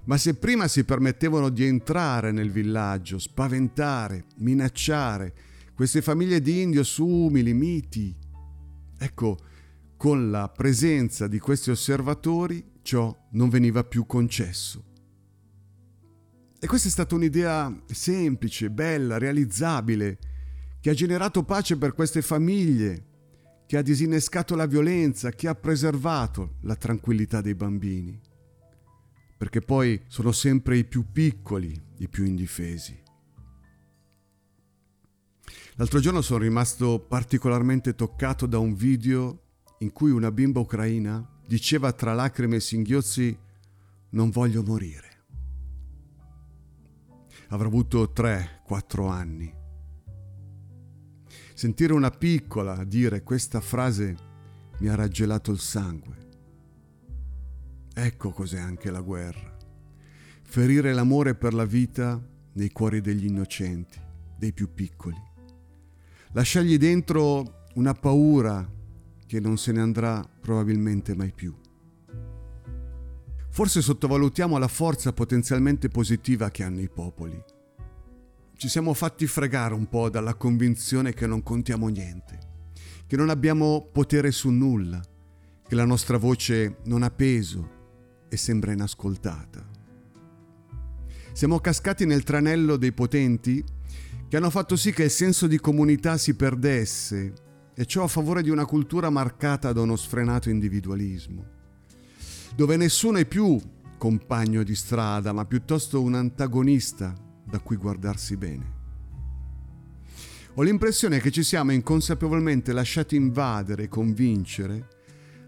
Ma 0.06 0.16
se 0.16 0.36
prima 0.36 0.70
si 0.70 0.86
permettevano 0.86 1.50
di 1.50 1.66
entrare 1.66 2.32
nel 2.32 2.52
villaggio, 2.52 3.20
spaventare, 3.20 4.28
minacciare 4.38 5.34
queste 5.76 6.02
famiglie 6.02 6.42
di 6.42 6.62
indios 6.62 6.98
umili, 6.98 7.54
miti, 7.54 8.16
ecco, 8.98 9.38
con 9.98 10.32
la 10.32 10.48
presenza 10.48 11.28
di 11.28 11.38
questi 11.38 11.70
osservatori 11.70 12.64
ciò 12.82 13.14
non 13.32 13.50
veniva 13.50 13.84
più 13.84 14.06
concesso. 14.06 14.84
E 16.58 16.68
questa 16.68 16.88
è 16.88 16.92
stata 16.92 17.14
un'idea 17.14 17.84
semplice, 17.88 18.72
bella, 18.72 19.18
realizzabile, 19.18 20.18
che 20.80 20.92
ha 20.92 20.94
generato 20.94 21.44
pace 21.44 21.78
per 21.78 21.94
queste 21.94 22.22
famiglie, 22.22 23.06
che 23.66 23.76
ha 23.76 23.82
disinnescato 23.82 24.56
la 24.56 24.68
violenza, 24.68 25.32
che 25.32 25.50
ha 25.50 25.56
preservato 25.56 26.56
la 26.62 26.76
tranquillità 26.76 27.42
dei 27.42 27.56
bambini. 27.56 28.18
Perché 29.38 29.60
poi 29.60 30.02
sono 30.08 30.32
sempre 30.32 30.78
i 30.78 30.86
più 30.86 31.12
piccoli, 31.12 31.80
i 31.98 32.08
più 32.08 32.24
indifesi. 32.24 33.04
L'altro 35.76 36.00
giorno 36.00 36.22
sono 36.22 36.40
rimasto 36.40 37.00
particolarmente 37.00 37.96
toccato 37.96 38.46
da 38.46 38.60
un 38.60 38.74
video 38.74 39.42
in 39.80 39.92
cui 39.92 40.12
una 40.12 40.32
bimba 40.32 40.60
ucraina 40.60 41.28
diceva 41.46 41.92
tra 41.92 42.14
lacrime 42.14 42.58
e 42.58 42.62
singhiozzi 42.62 43.38
non 44.12 44.30
voglio 44.30 44.64
morire. 44.64 45.10
Avrà 47.50 47.68
avuto 47.68 48.12
3-4 48.16 49.10
anni 49.10 49.64
Sentire 51.58 51.94
una 51.94 52.12
piccola 52.12 52.84
dire 52.84 53.24
questa 53.24 53.62
frase 53.62 54.18
mi 54.80 54.90
ha 54.90 54.96
raggelato 54.96 55.54
il 55.54 55.60
sangue. 55.60 56.18
Ecco 57.94 58.32
cos'è 58.32 58.60
anche 58.60 58.92
la 58.92 59.00
guerra. 59.00 59.56
Ferire 60.44 60.92
l'amore 60.92 61.34
per 61.34 61.54
la 61.54 61.64
vita 61.64 62.22
nei 62.56 62.72
cuori 62.72 63.00
degli 63.00 63.28
innocenti, 63.28 63.98
dei 64.38 64.52
più 64.52 64.74
piccoli. 64.74 65.16
Lasciargli 66.36 66.78
dentro 66.78 67.66
una 67.74 67.94
paura 67.94 68.72
che 69.26 69.40
non 69.40 69.58
se 69.58 69.72
ne 69.72 69.82
andrà 69.82 70.24
probabilmente 70.40 71.16
mai 71.16 71.34
più. 71.34 71.54
Forse 73.50 73.82
sottovalutiamo 73.82 74.58
la 74.58 74.68
forza 74.68 75.12
potenzialmente 75.12 75.90
positiva 75.90 76.52
che 76.52 76.64
hanno 76.64 76.82
i 76.82 76.90
popoli 76.90 77.54
ci 78.58 78.70
siamo 78.70 78.94
fatti 78.94 79.28
fregare 79.28 79.74
un 79.74 79.88
po' 79.88 80.10
dalla 80.10 80.36
convinzione 80.36 81.14
che 81.14 81.28
non 81.28 81.44
contiamo 81.44 81.88
niente, 81.90 82.40
che 83.06 83.18
non 83.18 83.30
abbiamo 83.30 83.90
potere 83.92 84.32
su 84.32 84.50
nulla, 84.50 85.02
che 85.68 85.76
la 85.76 85.86
nostra 85.86 86.18
voce 86.18 86.78
non 86.86 87.04
ha 87.04 87.12
peso 87.12 87.70
e 88.30 88.38
sembra 88.38 88.72
inascoltata. 88.72 89.74
Siamo 91.34 91.60
cascati 91.60 92.06
nel 92.06 92.24
tranello 92.24 92.78
dei 92.78 92.94
potenti 92.94 93.62
che 94.36 94.42
hanno 94.42 94.50
fatto 94.50 94.76
sì 94.76 94.92
che 94.92 95.04
il 95.04 95.12
senso 95.12 95.48
di 95.48 95.62
comunità 95.62 96.18
si 96.18 96.36
perdesse 96.36 97.34
e 97.74 97.86
ciò 97.86 98.04
a 98.04 98.10
favore 98.10 98.44
di 98.44 98.50
una 98.50 98.66
cultura 98.66 99.10
marcata 99.10 99.72
da 99.72 99.80
uno 99.80 99.96
sfrenato 99.96 100.50
individualismo, 100.50 101.46
dove 102.54 102.76
nessuno 102.76 103.18
è 103.18 103.26
più 103.26 103.58
compagno 103.98 104.64
di 104.64 104.76
strada, 104.76 105.32
ma 105.32 105.46
piuttosto 105.46 106.02
un 106.02 106.16
antagonista 106.16 107.16
da 107.46 107.60
cui 107.60 107.78
guardarsi 107.78 108.36
bene. 108.36 108.74
Ho 110.56 110.64
l'impressione 110.64 111.22
che 111.22 111.32
ci 111.32 111.42
siamo 111.42 111.72
inconsapevolmente 111.72 112.74
lasciati 112.74 113.16
invadere 113.16 113.84
e 113.84 113.88
convincere 113.88 114.88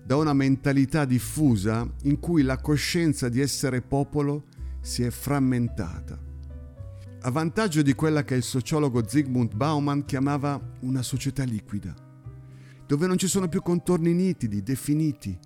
da 0.02 0.15
una 0.15 0.32
mentalità 0.32 1.04
diffusa 1.04 1.86
in 2.04 2.21
cui 2.21 2.41
la 2.41 2.62
coscienza 2.62 3.28
di 3.28 3.41
essere 3.41 3.82
popolo 3.82 4.45
si 4.80 5.04
è 5.04 5.10
frammentata, 5.10 6.27
a 7.22 7.32
vantaggio 7.32 7.82
di 7.82 7.94
quella 7.94 8.24
che 8.24 8.36
il 8.36 8.44
sociologo 8.44 9.08
Zygmunt 9.08 9.56
Bauman 9.56 10.06
chiamava 10.06 10.60
una 10.82 11.02
società 11.02 11.44
liquida, 11.44 11.94
dove 12.86 13.08
non 13.08 13.18
ci 13.18 13.28
sono 13.28 13.48
più 13.48 13.62
contorni 13.62 14.14
nitidi, 14.14 14.64
definiti, 14.64 15.38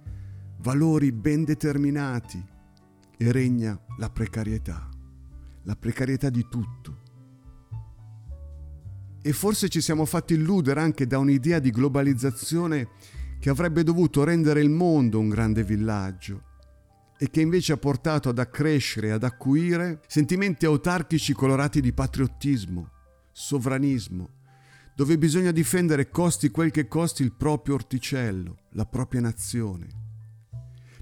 valori 0.58 1.12
ben 1.12 1.44
determinati 1.44 2.44
e 3.18 3.32
regna 3.32 3.80
la 3.98 4.10
precarietà 4.10 4.92
la 5.64 5.76
precarietà 5.76 6.30
di 6.30 6.46
tutto. 6.50 7.00
E 9.22 9.34
forse 9.34 9.70
ci 9.70 9.82
siamo 9.82 10.06
fatti 10.06 10.34
illudere 10.34 10.80
anche 10.80 11.06
da 11.06 11.20
un'idea 11.20 11.60
di 11.60 11.70
globalizzazione 11.70 12.90
che 13.40 13.50
avrebbe 13.50 13.84
dovuto 13.84 14.24
rendere 14.24 14.62
il 14.62 14.70
mondo 14.70 15.20
un 15.20 15.30
grande 15.30 15.64
villaggio 15.64 16.50
e 17.22 17.30
che 17.30 17.40
invece 17.40 17.74
ha 17.74 17.78
portato 17.78 18.30
ad 18.30 18.40
accrescere 18.40 19.10
e 19.10 19.12
ad 19.12 19.24
acuire 19.24 20.02
sentimenti 20.08 20.66
autarchici 20.66 21.34
colorati 21.34 21.80
di 21.80 21.94
patriottismo, 21.94 22.90
sovranismo, 23.32 24.40
dove 24.96 25.20
bisogna 25.20 25.52
difendere 25.52 26.10
costi 26.10 26.50
quel 26.50 26.72
che 26.72 26.88
costi 26.88 27.22
il 27.22 27.34
proprio 27.34 27.76
orticello, 27.76 28.58
la 28.72 28.88
propria 28.88 29.22
nazione. 29.22 29.88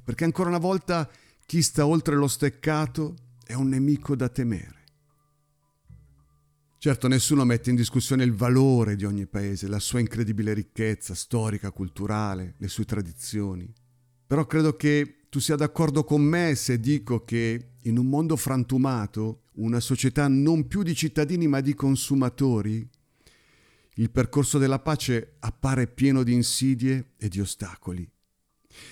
Perché 0.04 0.26
ancora 0.26 0.50
una 0.50 0.58
volta 0.58 1.10
chi 1.46 1.62
sta 1.62 1.86
oltre 1.86 2.18
lo 2.18 2.28
steccato 2.28 3.16
è 3.46 3.54
un 3.54 3.70
nemico 3.70 4.14
da 4.14 4.28
temere. 4.28 4.84
Certo, 6.80 7.08
nessuno 7.08 7.46
mette 7.46 7.70
in 7.70 7.78
discussione 7.78 8.26
il 8.26 8.34
valore 8.34 8.98
di 8.98 9.06
ogni 9.06 9.26
paese, 9.26 9.70
la 9.70 9.80
sua 9.80 10.02
incredibile 10.02 10.54
ricchezza 10.54 11.16
storica, 11.16 11.72
culturale, 11.72 12.56
le 12.58 12.68
sue 12.68 12.84
tradizioni. 12.84 13.74
Però 14.28 14.46
credo 14.46 14.76
che 14.76 15.19
tu 15.30 15.39
sia 15.39 15.56
d'accordo 15.56 16.04
con 16.04 16.22
me 16.22 16.56
se 16.56 16.80
dico 16.80 17.24
che 17.24 17.74
in 17.84 17.98
un 17.98 18.08
mondo 18.08 18.36
frantumato, 18.36 19.44
una 19.56 19.80
società 19.80 20.28
non 20.28 20.68
più 20.68 20.82
di 20.84 20.96
cittadini 20.96 21.48
ma 21.48 21.62
di 21.62 21.76
consumatori, 21.76 22.88
il 23.96 24.12
percorso 24.12 24.58
della 24.58 24.80
pace 24.80 25.36
appare 25.39 25.88
pieno 25.88 26.24
di 26.24 26.34
insidie 26.34 27.12
e 27.18 27.28
di 27.28 27.39
ostacoli, 27.39 28.10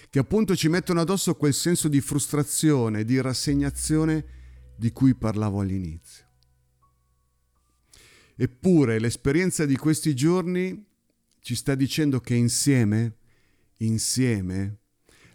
che 0.10 0.19
appunto 0.19 0.56
ci 0.56 0.67
mettono 0.67 1.02
addosso 1.02 1.36
quel 1.36 1.54
senso 1.54 1.88
di 1.88 2.02
frustrazione, 2.02 3.04
di 3.04 3.19
rassegnazione 3.19 4.26
di 4.78 4.91
cui 4.91 5.15
parlavo 5.15 5.62
all'inizio. 5.62 6.26
Eppure 8.36 9.00
l'esperienza 9.00 9.65
di 9.65 9.76
questi 9.76 10.13
giorni 10.13 10.86
ci 11.39 11.56
sta 11.56 11.73
dicendo 11.73 12.19
che 12.19 12.36
insieme, 12.36 13.15
insieme, 13.78 14.82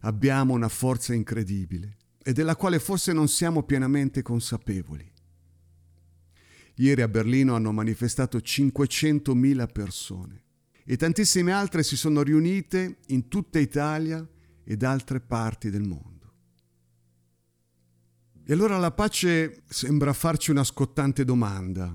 abbiamo 0.02 0.54
una 0.54 0.68
forza 0.68 1.14
incredibile 1.14 1.96
e 2.22 2.32
della 2.32 2.56
quale 2.56 2.78
forse 2.78 3.12
non 3.12 3.28
siamo 3.28 3.64
pienamente 3.64 4.22
consapevoli. 4.22 5.10
Ieri 6.76 7.02
a 7.02 7.08
Berlino 7.08 7.54
hanno 7.54 7.72
manifestato 7.72 8.38
500.000 8.38 9.70
persone 9.70 10.44
e 10.84 10.96
tantissime 10.96 11.52
altre 11.52 11.82
si 11.82 11.96
sono 11.96 12.22
riunite 12.22 12.98
in 13.08 13.28
tutta 13.28 13.58
Italia 13.58 14.26
ed 14.64 14.82
altre 14.82 15.20
parti 15.20 15.70
del 15.70 15.82
mondo. 15.82 16.10
E 18.44 18.52
allora 18.52 18.78
la 18.78 18.90
pace 18.90 19.62
sembra 19.68 20.12
farci 20.12 20.50
una 20.50 20.64
scottante 20.64 21.24
domanda. 21.24 21.92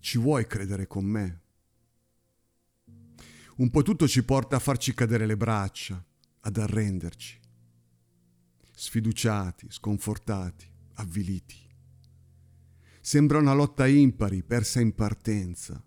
Ci 0.00 0.18
vuoi 0.18 0.46
credere 0.46 0.86
con 0.86 1.04
me? 1.04 1.40
Un 3.56 3.70
po' 3.70 3.82
tutto 3.82 4.06
ci 4.06 4.22
porta 4.22 4.56
a 4.56 4.60
farci 4.60 4.92
cadere 4.92 5.24
le 5.24 5.36
braccia, 5.36 6.04
ad 6.46 6.56
arrenderci. 6.58 7.40
Sfiduciati, 8.72 9.66
sconfortati, 9.68 10.66
avviliti. 10.94 11.56
Sembra 13.00 13.38
una 13.38 13.52
lotta 13.52 13.86
impari, 13.86 14.42
persa 14.42 14.80
in 14.80 14.94
partenza. 14.94 15.82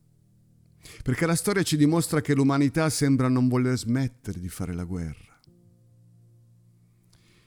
Perché 1.04 1.26
la 1.26 1.36
storia 1.36 1.64
ci 1.64 1.78
dimostra 1.78 2.22
che 2.22 2.34
l'umanità 2.34 2.90
sembra 2.90 3.30
non 3.30 3.48
voler 3.48 3.78
smettere 3.78 4.40
di 4.40 4.50
fare 4.50 4.74
la 4.74 4.84
guerra. 4.84 5.40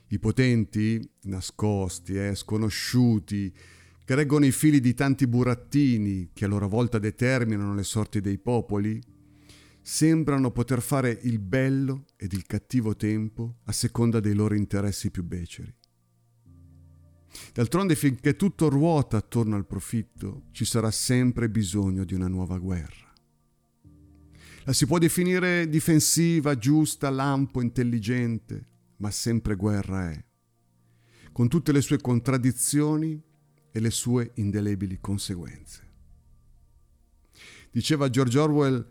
I 0.09 0.18
potenti, 0.18 1.11
nascosti, 1.22 2.16
eh, 2.16 2.35
sconosciuti, 2.35 3.55
che 4.05 4.14
reggono 4.14 4.44
i 4.44 4.53
fili 4.53 4.81
di 4.81 4.94
tanti 4.94 5.27
burattini 5.27 6.31
che 6.33 6.44
a 6.44 6.48
loro 6.48 6.68
volta 6.68 6.98
determinano 6.98 7.75
le 7.75 7.83
sorti 7.83 8.20
dei 8.20 8.38
popoli, 8.38 9.01
sembrano 9.83 10.53
poter 10.53 10.81
fare 10.81 11.18
il 11.23 11.40
bello 11.40 12.07
ed 12.16 12.33
il 12.33 12.47
cattivo 12.47 12.95
tempo 12.95 13.57
a 13.64 13.73
seconda 13.73 14.21
dei 14.21 14.35
loro 14.35 14.55
interessi 14.55 15.11
più 15.11 15.25
beceri. 15.25 15.75
D'altronde 17.53 17.97
finché 17.97 18.37
tutto 18.37 18.68
ruota 18.68 19.16
attorno 19.16 19.57
al 19.57 19.66
profitto, 19.66 20.45
ci 20.53 20.64
sarà 20.64 20.90
sempre 20.90 21.51
bisogno 21.51 22.05
di 22.05 22.14
una 22.14 22.29
nuova 22.29 22.59
guerra. 22.59 23.11
La 24.64 24.73
si 24.73 24.87
può 24.87 24.99
definire 24.99 25.68
difensiva, 25.68 26.57
giusta, 26.57 27.11
lampo, 27.11 27.61
intelligente, 27.61 28.68
ma 28.99 29.11
sempre 29.11 29.57
guerra 29.57 30.12
è, 30.12 30.25
con 31.33 31.49
tutte 31.49 31.73
le 31.73 31.81
sue 31.81 31.99
contraddizioni 31.99 33.21
e 33.73 33.81
le 33.81 33.90
sue 33.90 34.31
indelebili 34.35 35.01
conseguenze. 35.01 35.90
Diceva 37.73 38.09
George 38.11 38.38
Orwell, 38.38 38.87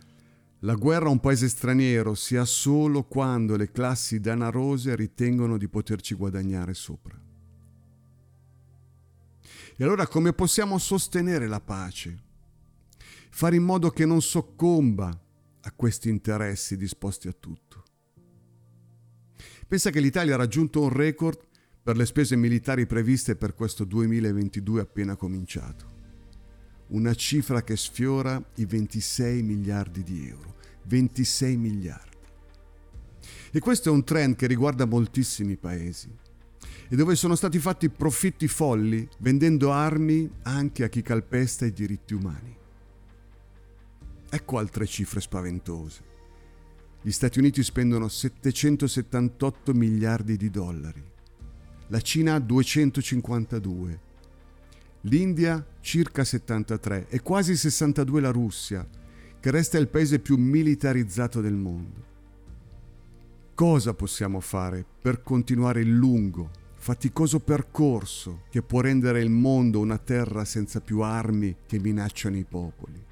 la 0.63 0.75
guerra 0.75 1.07
a 1.07 1.11
un 1.11 1.19
paese 1.19 1.49
straniero 1.49 2.13
si 2.13 2.35
ha 2.35 2.45
solo 2.45 3.03
quando 3.03 3.55
le 3.55 3.71
classi 3.71 4.19
danarose 4.19 4.95
ritengono 4.95 5.57
di 5.57 5.67
poterci 5.67 6.13
guadagnare 6.13 6.73
sopra. 6.75 7.19
E 9.75 9.83
allora 9.83 10.05
come 10.05 10.33
possiamo 10.33 10.77
sostenere 10.77 11.47
la 11.47 11.59
pace? 11.59 12.29
Fare 13.31 13.55
in 13.55 13.63
modo 13.63 13.89
che 13.89 14.05
non 14.05 14.21
soccomba 14.21 15.19
a 15.61 15.71
questi 15.71 16.09
interessi 16.09 16.77
disposti 16.77 17.27
a 17.27 17.33
tutto. 17.33 17.83
Pensa 19.67 19.89
che 19.89 19.99
l'Italia 19.99 20.35
ha 20.35 20.37
raggiunto 20.37 20.81
un 20.81 20.89
record 20.89 21.39
per 21.81 21.97
le 21.97 22.05
spese 22.05 22.35
militari 22.35 22.85
previste 22.85 23.35
per 23.35 23.55
questo 23.55 23.83
2022 23.83 24.81
appena 24.81 25.15
cominciato. 25.15 25.89
Una 26.89 27.15
cifra 27.15 27.63
che 27.63 27.77
sfiora 27.77 28.43
i 28.55 28.65
26 28.65 29.41
miliardi 29.41 30.03
di 30.03 30.27
euro. 30.27 30.50
26 30.83 31.57
miliardi. 31.57 32.17
E 33.51 33.59
questo 33.59 33.89
è 33.89 33.91
un 33.91 34.03
trend 34.03 34.35
che 34.35 34.47
riguarda 34.47 34.85
moltissimi 34.85 35.57
paesi 35.57 36.09
e 36.87 36.95
dove 36.95 37.15
sono 37.15 37.35
stati 37.35 37.59
fatti 37.59 37.89
profitti 37.89 38.47
folli 38.47 39.07
vendendo 39.19 39.71
armi 39.71 40.29
anche 40.43 40.83
a 40.83 40.89
chi 40.89 41.01
calpesta 41.01 41.65
i 41.65 41.71
diritti 41.71 42.13
umani. 42.13 42.57
Ecco 44.29 44.57
altre 44.57 44.85
cifre 44.85 45.19
spaventose. 45.19 46.09
Gli 47.01 47.11
Stati 47.11 47.39
Uniti 47.39 47.63
spendono 47.63 48.07
778 48.07 49.73
miliardi 49.73 50.37
di 50.37 50.49
dollari, 50.49 51.03
la 51.87 51.99
Cina 51.99 52.37
252, 52.39 53.99
l'India 55.01 55.65
circa 55.79 56.23
73 56.23 57.07
e 57.09 57.21
quasi 57.21 57.57
62 57.57 58.21
la 58.21 58.29
Russia, 58.29 58.87
che 59.41 59.49
resta 59.49 59.79
il 59.79 59.87
paese 59.87 60.19
più 60.19 60.37
militarizzato 60.37 61.41
del 61.41 61.55
mondo. 61.55 62.09
Cosa 63.55 63.95
possiamo 63.95 64.39
fare 64.39 64.85
per 65.01 65.23
continuare 65.23 65.81
il 65.81 65.91
lungo, 65.91 66.51
faticoso 66.75 67.39
percorso 67.39 68.43
che 68.49 68.61
può 68.61 68.81
rendere 68.81 69.19
il 69.19 69.31
mondo 69.31 69.79
una 69.79 69.97
terra 69.97 70.45
senza 70.45 70.79
più 70.79 71.01
armi 71.01 71.55
che 71.65 71.79
minacciano 71.79 72.37
i 72.37 72.45
popoli? 72.45 73.03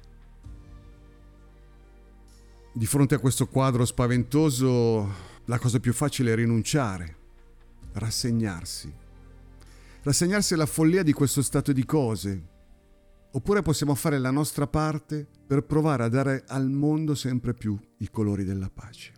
Di 2.72 2.86
fronte 2.86 3.16
a 3.16 3.18
questo 3.18 3.48
quadro 3.48 3.84
spaventoso, 3.84 5.08
la 5.46 5.58
cosa 5.58 5.80
più 5.80 5.92
facile 5.92 6.30
è 6.32 6.36
rinunciare, 6.36 7.16
rassegnarsi. 7.94 8.92
Rassegnarsi 10.02 10.54
alla 10.54 10.66
follia 10.66 11.02
di 11.02 11.12
questo 11.12 11.42
stato 11.42 11.72
di 11.72 11.84
cose. 11.84 12.49
Oppure 13.32 13.62
possiamo 13.62 13.94
fare 13.94 14.18
la 14.18 14.30
nostra 14.30 14.66
parte 14.66 15.26
per 15.46 15.64
provare 15.64 16.04
a 16.04 16.08
dare 16.08 16.44
al 16.46 16.68
mondo 16.68 17.14
sempre 17.14 17.54
più 17.54 17.78
i 17.98 18.10
colori 18.10 18.44
della 18.44 18.70
pace. 18.70 19.12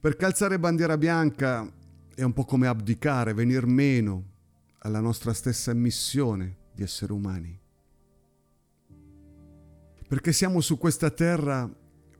Per 0.00 0.16
calzare 0.16 0.58
bandiera 0.58 0.96
bianca 0.96 1.70
è 2.14 2.22
un 2.22 2.32
po' 2.32 2.44
come 2.44 2.66
abdicare, 2.66 3.34
venir 3.34 3.66
meno 3.66 4.30
alla 4.78 5.00
nostra 5.00 5.32
stessa 5.32 5.72
missione 5.74 6.58
di 6.74 6.82
essere 6.82 7.12
umani 7.12 7.60
perché 10.12 10.34
siamo 10.34 10.60
su 10.60 10.76
questa 10.76 11.08
terra 11.08 11.66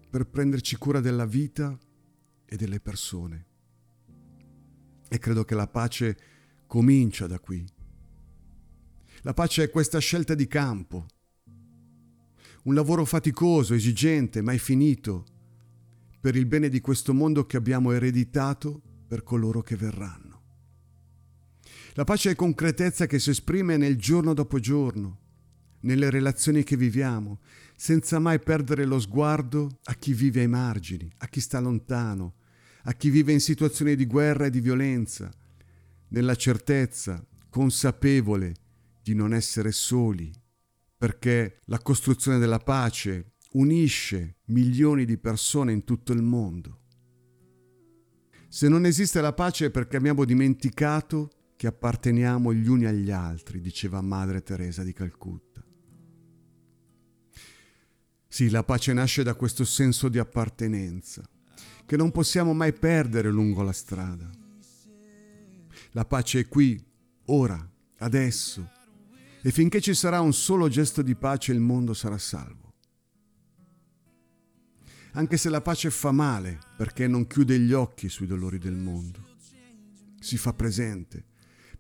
per 0.09 0.27
prenderci 0.27 0.77
cura 0.77 1.01
della 1.01 1.27
vita 1.27 1.79
e 2.47 2.57
delle 2.57 2.81
persone. 2.81 3.47
E 5.11 5.19
credo 5.19 5.45
che 5.45 5.55
la 5.55 5.67
pace 5.67 6.17
comincia 6.67 7.27
da 7.27 7.39
qui. 7.39 7.63
La 9.25 9.35
pace 9.35 9.63
è 9.63 9.71
questa 9.71 10.01
scelta 10.01 10.35
di 10.35 10.49
campo, 10.49 11.07
un 12.65 12.75
lavoro 12.75 13.05
faticoso, 13.05 13.73
esigente, 13.73 14.43
mai 14.43 14.59
finito, 14.59 15.25
per 16.21 16.35
il 16.35 16.45
bene 16.45 16.69
di 16.69 16.81
questo 16.81 17.15
mondo 17.15 17.47
che 17.47 17.57
abbiamo 17.57 17.93
ereditato 17.93 18.83
per 19.07 19.23
coloro 19.23 19.63
che 19.63 19.77
verranno. 19.77 20.43
La 21.93 22.03
pace 22.03 22.33
è 22.33 22.35
concretezza 22.35 23.07
che 23.07 23.21
si 23.21 23.31
esprime 23.31 23.77
nel 23.77 23.97
giorno 23.97 24.35
dopo 24.35 24.59
giorno, 24.59 25.19
nelle 25.83 26.11
relazioni 26.11 26.65
che 26.65 26.77
viviamo, 26.77 27.39
senza 27.77 28.19
mai 28.19 28.41
perdere 28.41 28.85
lo 28.85 28.99
sguardo 28.99 29.79
a 29.85 29.95
chi 29.95 30.15
vive 30.15 30.41
ai 30.41 30.49
margini, 30.49 31.09
a 31.19 31.29
chi 31.29 31.41
sta 31.41 31.61
lontano, 31.61 32.35
a 32.83 32.93
chi 32.95 33.09
vive 33.09 33.31
in 33.31 33.41
situazioni 33.41 33.95
di 33.95 34.07
guerra 34.07 34.47
e 34.47 34.51
di 34.51 34.61
violenza, 34.61 35.31
nella 36.09 36.35
certezza, 36.35 37.25
consapevole 37.49 38.55
di 39.03 39.15
non 39.15 39.35
essere 39.35 39.73
soli, 39.73 40.33
perché 40.97 41.59
la 41.65 41.81
costruzione 41.81 42.39
della 42.39 42.61
pace 42.61 43.33
unisce 43.53 44.37
milioni 44.47 45.05
di 45.05 45.19
persone 45.19 45.73
in 45.73 45.85
tutto 45.85 46.13
il 46.13 46.23
mondo. 46.23 46.81
Se 48.49 48.69
non 48.69 48.85
esiste 48.85 49.21
la 49.21 49.33
pace 49.33 49.67
è 49.67 49.71
perché 49.71 49.97
abbiamo 49.97 50.25
dimenticato 50.25 51.31
che 51.57 51.67
apparteniamo 51.67 52.53
gli 52.53 52.69
uni 52.69 52.85
agli 52.85 53.11
altri, 53.11 53.61
diceva 53.61 54.01
Madre 54.01 54.43
Teresa 54.43 54.83
di 54.83 54.93
Calcutta. 54.93 55.65
Sì, 58.29 58.51
la 58.51 58.63
pace 58.63 58.93
nasce 58.93 59.23
da 59.23 59.35
questo 59.35 59.65
senso 59.65 60.09
di 60.09 60.19
appartenenza, 60.19 61.23
che 61.85 61.97
non 61.97 62.11
possiamo 62.11 62.53
mai 62.53 62.73
perdere 62.73 63.31
lungo 63.31 63.63
la 63.63 63.73
strada. 63.73 64.31
La 65.93 66.05
pace 66.05 66.41
è 66.41 66.49
qui, 66.49 66.83
ora, 67.27 67.71
adesso, 67.99 68.71
e 69.43 69.51
finché 69.51 69.81
ci 69.81 69.95
sarà 69.95 70.21
un 70.21 70.33
solo 70.33 70.69
gesto 70.69 71.03
di 71.03 71.17
pace 71.17 71.53
il 71.53 71.61
mondo 71.61 71.95
sarà 71.95 72.17
salvo. 72.17 72.75
Anche 75.13 75.37
se 75.37 75.51
la 75.51 75.61
pace 75.61 75.91
fa 75.91 76.13
male, 76.13 76.59
perché 76.77 77.07
non 77.07 77.27
chiude 77.27 77.59
gli 77.59 77.73
occhi 77.73 78.09
sui 78.09 78.27
dolori 78.27 78.59
del 78.59 78.77
mondo, 78.77 79.37
si 80.21 80.39
fa 80.39 80.53
presente 80.53 81.25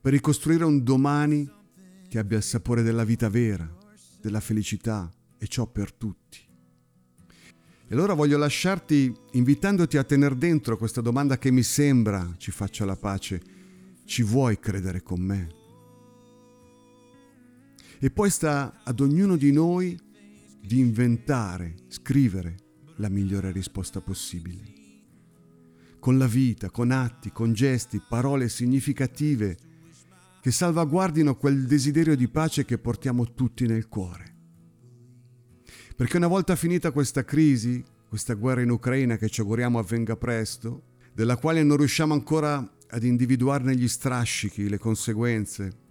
per 0.01 0.12
ricostruire 0.12 0.64
un 0.64 0.83
domani 0.83 1.48
che 2.09 2.18
abbia 2.18 2.37
il 2.37 2.42
sapore 2.42 2.83
della 2.83 3.05
vita 3.05 3.31
vera, 3.31 3.70
della 4.20 4.40
felicità, 4.40 5.11
e 5.38 5.48
ciò 5.48 5.66
per 5.66 5.92
tutti. 5.92 6.38
E 7.88 7.94
allora 7.94 8.14
voglio 8.14 8.38
lasciarti 8.38 9.12
invitandoti 9.33 9.96
a 9.96 10.05
tenere 10.05 10.37
dentro 10.37 10.77
questa 10.77 11.01
domanda 11.01 11.38
che 11.38 11.51
mi 11.51 11.62
sembra 11.62 12.35
ci 12.37 12.51
faccia 12.51 12.85
la 12.85 12.96
pace. 12.96 13.42
Ci 14.05 14.22
vuoi 14.22 14.59
credere 14.59 15.03
con 15.03 15.20
me? 15.20 15.62
E 18.04 18.10
poi 18.10 18.30
sta 18.30 18.80
ad 18.82 18.98
ognuno 18.98 19.36
di 19.36 19.52
noi 19.52 19.96
di 20.60 20.80
inventare, 20.80 21.76
scrivere 21.86 22.56
la 22.96 23.08
migliore 23.08 23.52
risposta 23.52 24.00
possibile. 24.00 24.72
Con 26.00 26.18
la 26.18 26.26
vita, 26.26 26.68
con 26.70 26.90
atti, 26.90 27.30
con 27.30 27.52
gesti, 27.52 28.02
parole 28.08 28.48
significative 28.48 29.56
che 30.40 30.50
salvaguardino 30.50 31.36
quel 31.36 31.64
desiderio 31.64 32.16
di 32.16 32.26
pace 32.26 32.64
che 32.64 32.76
portiamo 32.76 33.34
tutti 33.34 33.68
nel 33.68 33.86
cuore. 33.86 34.34
Perché 35.94 36.16
una 36.16 36.26
volta 36.26 36.56
finita 36.56 36.90
questa 36.90 37.24
crisi, 37.24 37.84
questa 38.08 38.34
guerra 38.34 38.62
in 38.62 38.70
Ucraina 38.70 39.16
che 39.16 39.28
ci 39.28 39.42
auguriamo 39.42 39.78
avvenga 39.78 40.16
presto, 40.16 40.96
della 41.14 41.36
quale 41.36 41.62
non 41.62 41.76
riusciamo 41.76 42.14
ancora 42.14 42.68
ad 42.88 43.04
individuarne 43.04 43.76
gli 43.76 43.86
strascichi, 43.86 44.68
le 44.68 44.78
conseguenze, 44.78 45.81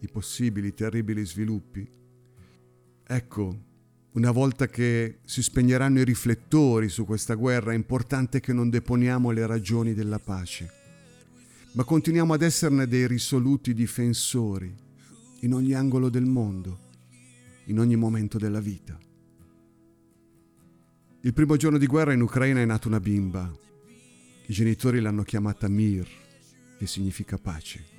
i 0.00 0.08
possibili 0.08 0.74
terribili 0.74 1.24
sviluppi, 1.24 1.88
ecco, 3.06 3.64
una 4.12 4.30
volta 4.30 4.66
che 4.66 5.18
si 5.24 5.42
spegneranno 5.42 6.00
i 6.00 6.04
riflettori 6.04 6.88
su 6.88 7.04
questa 7.04 7.34
guerra, 7.34 7.72
è 7.72 7.74
importante 7.74 8.40
che 8.40 8.52
non 8.52 8.70
deponiamo 8.70 9.30
le 9.30 9.46
ragioni 9.46 9.92
della 9.92 10.18
pace, 10.18 10.70
ma 11.72 11.84
continuiamo 11.84 12.32
ad 12.32 12.42
esserne 12.42 12.86
dei 12.86 13.06
risoluti 13.06 13.74
difensori 13.74 14.74
in 15.40 15.52
ogni 15.52 15.74
angolo 15.74 16.08
del 16.08 16.24
mondo, 16.24 16.78
in 17.66 17.78
ogni 17.78 17.96
momento 17.96 18.38
della 18.38 18.60
vita. 18.60 18.98
Il 21.20 21.32
primo 21.32 21.56
giorno 21.56 21.76
di 21.76 21.86
guerra 21.86 22.12
in 22.12 22.22
Ucraina 22.22 22.60
è 22.60 22.64
nata 22.64 22.88
una 22.88 23.00
bimba. 23.00 23.52
I 24.46 24.52
genitori 24.52 25.00
l'hanno 25.00 25.24
chiamata 25.24 25.68
Mir, 25.68 26.06
che 26.78 26.86
significa 26.86 27.36
pace. 27.36 27.95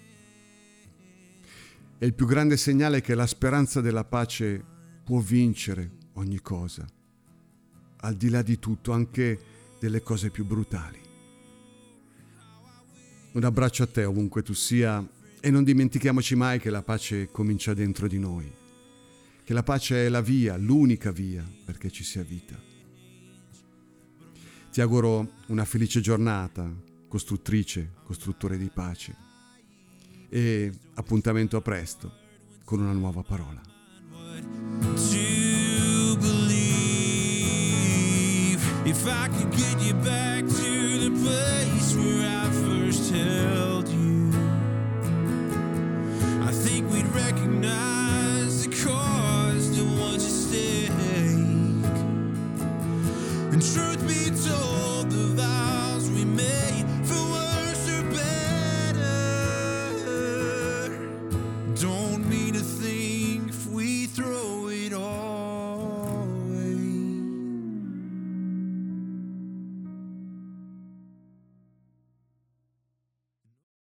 E 1.99 2.05
il 2.05 2.13
più 2.13 2.27
grande 2.27 2.57
segnale 2.57 3.01
che 3.01 3.15
la 3.15 3.25
speranza 3.25 3.81
della 3.81 4.03
pace 4.03 4.63
può 5.03 5.19
vincere 5.19 5.97
ogni 6.13 6.39
cosa, 6.41 6.85
al 8.01 8.15
di 8.15 8.29
là 8.29 8.43
di 8.43 8.59
tutto, 8.59 8.91
anche 8.91 9.39
delle 9.79 10.01
cose 10.01 10.29
più 10.29 10.45
brutali. 10.45 10.99
Un 13.31 13.43
abbraccio 13.43 13.83
a 13.83 13.87
te 13.87 14.03
ovunque 14.05 14.43
tu 14.43 14.53
sia 14.53 15.03
e 15.39 15.49
non 15.49 15.63
dimentichiamoci 15.63 16.35
mai 16.35 16.59
che 16.59 16.69
la 16.69 16.83
pace 16.83 17.31
comincia 17.31 17.73
dentro 17.73 18.07
di 18.07 18.19
noi, 18.19 18.51
che 19.43 19.53
la 19.53 19.63
pace 19.63 20.05
è 20.05 20.09
la 20.09 20.21
via, 20.21 20.55
l'unica 20.55 21.11
via 21.11 21.43
perché 21.65 21.89
ci 21.89 22.03
sia 22.03 22.21
vita. 22.21 22.59
Ti 24.71 24.81
auguro 24.81 25.31
una 25.47 25.65
felice 25.65 25.99
giornata, 25.99 26.71
costruttrice, 27.07 27.93
costruttore 28.03 28.57
di 28.57 28.69
pace. 28.71 29.26
E 30.29 30.71
appuntamento 30.95 31.57
a 31.57 31.61
presto 31.61 32.11
con 32.63 32.81
una 32.81 32.91
nuova 32.91 33.23
parola. 33.23 33.61
If 38.85 39.05
I 39.05 39.27
could 39.27 39.51
get 39.51 39.81
you 39.81 39.93
back 39.95 40.45
to 40.45 40.97
the 40.99 41.11
place 41.21 41.95
where 41.95 42.25
I 42.25 42.49
first 42.49 43.11
held 43.11 43.87
you, 43.89 44.31
I 46.41 46.51
think 46.51 46.89
we'd 46.91 47.05
recognize. 47.13 47.96